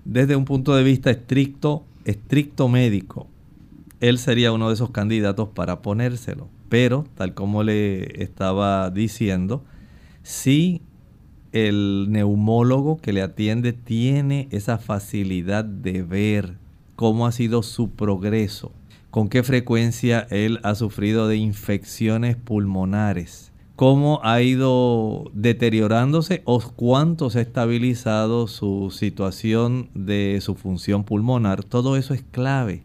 [0.05, 3.25] Desde un punto de vista estricto, estricto médico,
[3.99, 6.49] él sería uno de esos candidatos para ponérselo.
[6.69, 9.63] Pero, tal como le estaba diciendo,
[10.21, 10.83] si
[11.51, 16.57] el neumólogo que le atiende tiene esa facilidad de ver
[16.95, 18.71] cómo ha sido su progreso,
[19.15, 27.29] con qué frecuencia él ha sufrido de infecciones pulmonares, cómo ha ido deteriorándose o cuánto
[27.29, 31.63] se ha estabilizado su situación de su función pulmonar.
[31.63, 32.83] Todo eso es clave.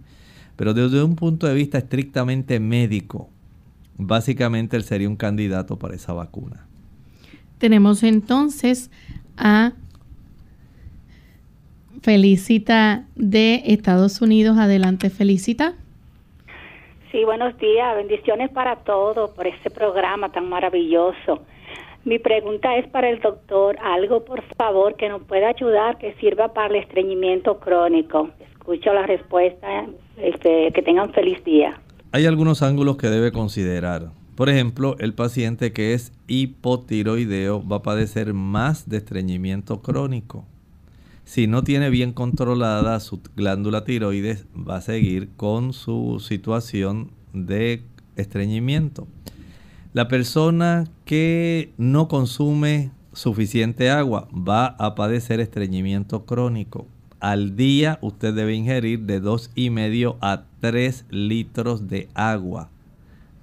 [0.55, 3.29] Pero desde un punto de vista estrictamente médico,
[3.99, 6.65] básicamente él sería un candidato para esa vacuna.
[7.59, 8.93] Tenemos entonces
[9.37, 9.73] a
[12.03, 14.59] Felicita de Estados Unidos.
[14.59, 15.75] Adelante, Felicita.
[17.11, 21.43] Sí, buenos días, bendiciones para todos por este programa tan maravilloso.
[22.05, 26.55] Mi pregunta es para el doctor, algo por favor que nos pueda ayudar que sirva
[26.55, 28.31] para el estreñimiento crónico.
[28.39, 29.87] Escucho la respuesta,
[30.19, 31.81] este, que tengan feliz día.
[32.13, 34.11] Hay algunos ángulos que debe considerar.
[34.37, 40.45] Por ejemplo, el paciente que es hipotiroideo va a padecer más de estreñimiento crónico.
[41.31, 47.85] Si no tiene bien controlada su glándula tiroides, va a seguir con su situación de
[48.17, 49.07] estreñimiento.
[49.93, 56.89] La persona que no consume suficiente agua va a padecer estreñimiento crónico.
[57.21, 62.71] Al día usted debe ingerir de 2,5 a 3 litros de agua.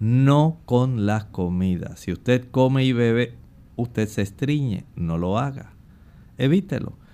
[0.01, 2.01] No con las comidas.
[2.01, 3.35] Si usted come y bebe,
[3.77, 4.83] usted se estriñe.
[4.97, 5.71] No lo haga.
[6.37, 7.06] Evítelo.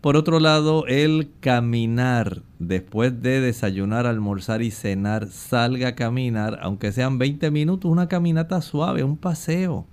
[0.00, 6.92] Por otro lado, el caminar después de desayunar, almorzar y cenar, salga a caminar, aunque
[6.92, 9.88] sean 20 minutos, una caminata suave, un paseo.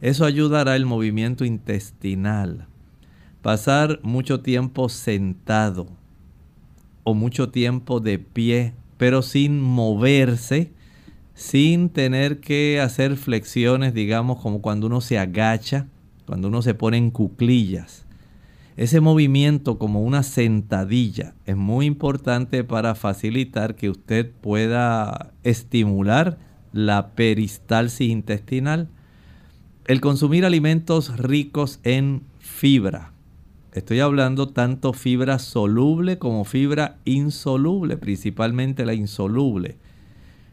[0.00, 2.66] Eso ayudará el movimiento intestinal.
[3.40, 5.86] Pasar mucho tiempo sentado
[7.04, 10.72] o mucho tiempo de pie, pero sin moverse,
[11.34, 15.86] sin tener que hacer flexiones, digamos, como cuando uno se agacha,
[16.26, 18.07] cuando uno se pone en cuclillas
[18.78, 26.38] ese movimiento como una sentadilla es muy importante para facilitar que usted pueda estimular
[26.72, 28.88] la peristalsis intestinal.
[29.84, 33.10] El consumir alimentos ricos en fibra.
[33.72, 39.76] Estoy hablando tanto fibra soluble como fibra insoluble, principalmente la insoluble.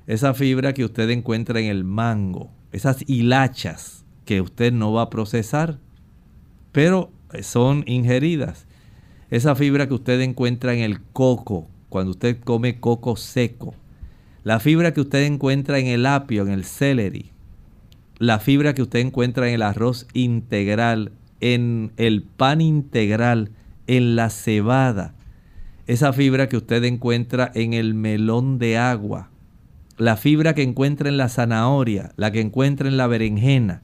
[0.07, 5.09] Esa fibra que usted encuentra en el mango, esas hilachas que usted no va a
[5.11, 5.78] procesar,
[6.71, 7.11] pero
[7.43, 8.67] son ingeridas.
[9.29, 13.75] Esa fibra que usted encuentra en el coco, cuando usted come coco seco.
[14.43, 17.31] La fibra que usted encuentra en el apio, en el celery.
[18.17, 21.11] La fibra que usted encuentra en el arroz integral,
[21.41, 23.51] en el pan integral,
[23.88, 25.15] en la cebada.
[25.88, 29.29] Esa fibra que usted encuentra en el melón de agua.
[29.97, 33.81] La fibra que encuentra en la zanahoria, la que encuentra en la berenjena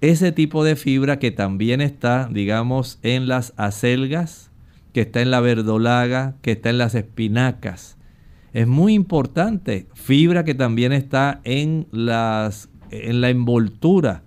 [0.00, 4.50] ese tipo de fibra que también está, digamos, en las acelgas,
[4.92, 7.96] que está en la verdolaga, que está en las espinacas.
[8.52, 9.86] Es muy importante.
[9.94, 14.22] Fibra que también está en, las, en la envoltura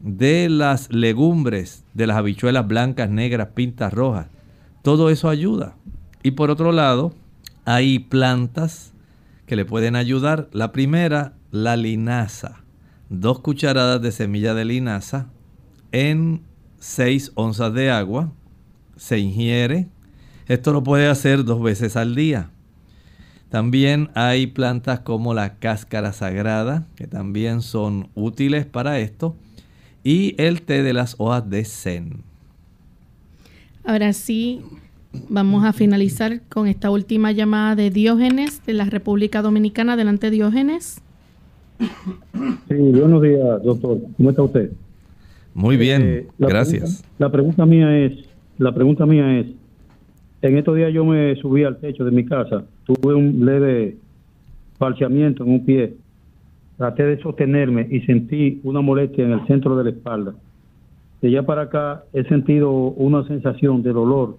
[0.00, 4.28] de las legumbres, de las habichuelas blancas, negras, pintas rojas.
[4.82, 5.76] Todo eso ayuda.
[6.22, 7.12] Y por otro lado,
[7.64, 8.92] hay plantas
[9.46, 10.48] que le pueden ayudar.
[10.52, 12.62] La primera, la linaza
[13.10, 15.28] dos cucharadas de semilla de linaza
[15.92, 16.42] en
[16.78, 18.32] 6 onzas de agua.
[18.96, 19.88] Se ingiere.
[20.46, 22.50] Esto lo puede hacer dos veces al día.
[23.50, 29.36] También hay plantas como la cáscara sagrada, que también son útiles para esto.
[30.04, 32.22] Y el té de las hojas de zen.
[33.84, 34.62] Ahora sí,
[35.28, 39.94] Vamos a finalizar con esta última llamada de Diógenes de la República Dominicana.
[39.94, 41.00] Adelante, Diógenes.
[41.78, 43.98] Sí, buenos días, doctor.
[44.16, 44.72] ¿Cómo está usted?
[45.54, 47.02] Muy bien, Eh, la gracias.
[47.02, 48.12] pregunta- la pregunta mía es,
[48.58, 49.46] la pregunta mía es,
[50.42, 53.96] en estos días yo me subí al techo de mi casa, tuve un leve
[54.78, 55.94] falseamiento en un pie,
[56.76, 60.34] traté de sostenerme y sentí una molestia en el centro de la espalda.
[61.20, 64.36] De allá para acá he sentido una sensación de dolor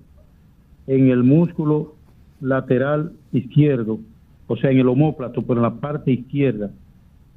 [0.88, 1.96] en el músculo
[2.42, 4.00] lateral izquierdo,
[4.48, 6.72] o sea, en el omóplato, pero en la parte izquierda,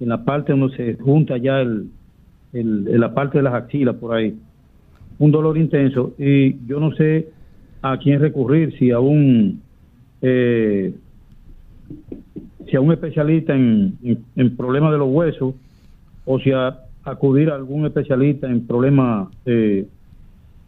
[0.03, 1.91] en la parte donde se junta ya el,
[2.53, 4.37] la parte de las axilas por ahí.
[5.19, 7.29] Un dolor intenso y yo no sé
[7.83, 9.63] a quién recurrir, si a un
[10.21, 10.93] eh,
[12.69, 13.97] si a un especialista en,
[14.57, 15.55] problemas de los huesos
[16.25, 19.87] o si a acudir a algún especialista en problemas eh,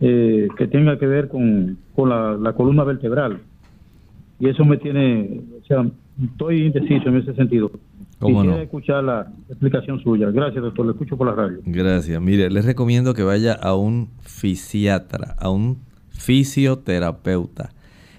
[0.00, 3.40] eh, que tenga que ver con, con la columna vertebral.
[4.38, 5.86] Y eso me tiene, o sea,
[6.22, 7.70] estoy indeciso en ese sentido.
[8.18, 8.62] ¿Cómo Quisiera no?
[8.62, 10.30] escuchar la explicación suya.
[10.30, 10.86] Gracias, doctor.
[10.86, 11.58] Le escucho por la radio.
[11.64, 12.20] Gracias.
[12.20, 15.78] Mire, les recomiendo que vaya a un fisiatra, a un
[16.10, 17.70] fisioterapeuta.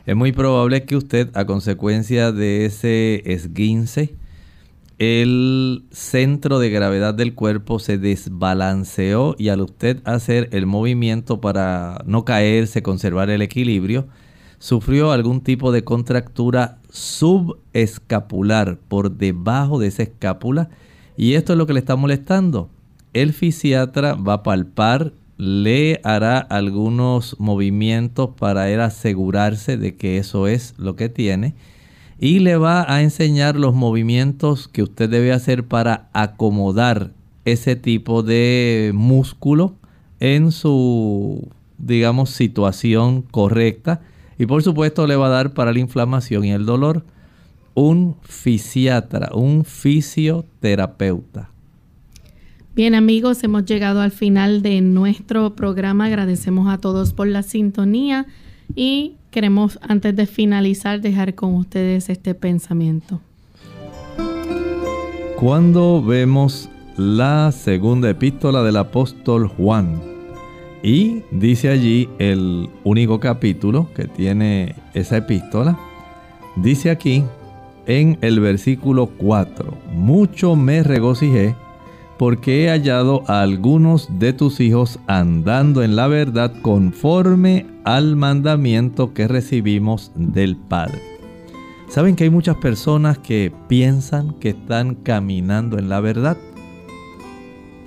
[0.06, 4.16] Es muy probable que usted, a consecuencia de ese esguince,
[4.98, 12.02] el centro de gravedad del cuerpo se desbalanceó y al usted hacer el movimiento para
[12.06, 14.08] no caerse, conservar el equilibrio,
[14.60, 20.70] sufrió algún tipo de contractura subescapular por debajo de esa escápula
[21.18, 22.70] y esto es lo que le está molestando.
[23.14, 30.48] El fisiatra va a palpar, le hará algunos movimientos para él asegurarse de que eso
[30.48, 31.56] es lo que tiene
[32.20, 37.12] y le va a enseñar los movimientos que usted debe hacer para acomodar
[37.44, 39.76] ese tipo de músculo
[40.20, 41.48] en su,
[41.78, 44.02] digamos, situación correcta.
[44.38, 47.04] Y por supuesto le va a dar para la inflamación y el dolor
[47.76, 51.50] un fisiatra, un fisioterapeuta.
[52.76, 56.06] Bien amigos, hemos llegado al final de nuestro programa.
[56.06, 58.26] Agradecemos a todos por la sintonía
[58.76, 63.22] y queremos antes de finalizar dejar con ustedes este pensamiento.
[65.38, 70.15] Cuando vemos la segunda epístola del apóstol Juan
[70.86, 75.80] y dice allí el único capítulo que tiene esa epístola,
[76.56, 77.24] dice aquí
[77.88, 81.56] en el versículo 4, mucho me regocijé
[82.20, 89.12] porque he hallado a algunos de tus hijos andando en la verdad conforme al mandamiento
[89.12, 91.02] que recibimos del Padre.
[91.90, 96.38] ¿Saben que hay muchas personas que piensan que están caminando en la verdad?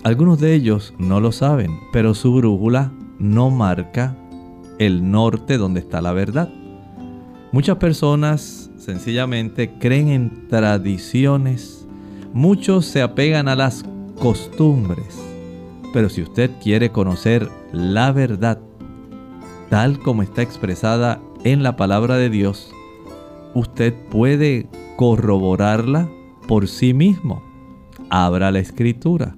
[0.04, 4.16] Algunos de ellos no lo saben, pero su brújula no marca
[4.78, 6.48] el norte donde está la verdad.
[7.50, 11.86] Muchas personas sencillamente creen en tradiciones,
[12.32, 13.84] muchos se apegan a las
[14.20, 15.18] costumbres,
[15.92, 18.60] pero si usted quiere conocer la verdad,
[19.68, 22.72] tal como está expresada en la palabra de Dios,
[23.54, 26.08] usted puede corroborarla
[26.46, 27.42] por sí mismo.
[28.10, 29.37] Abra la escritura.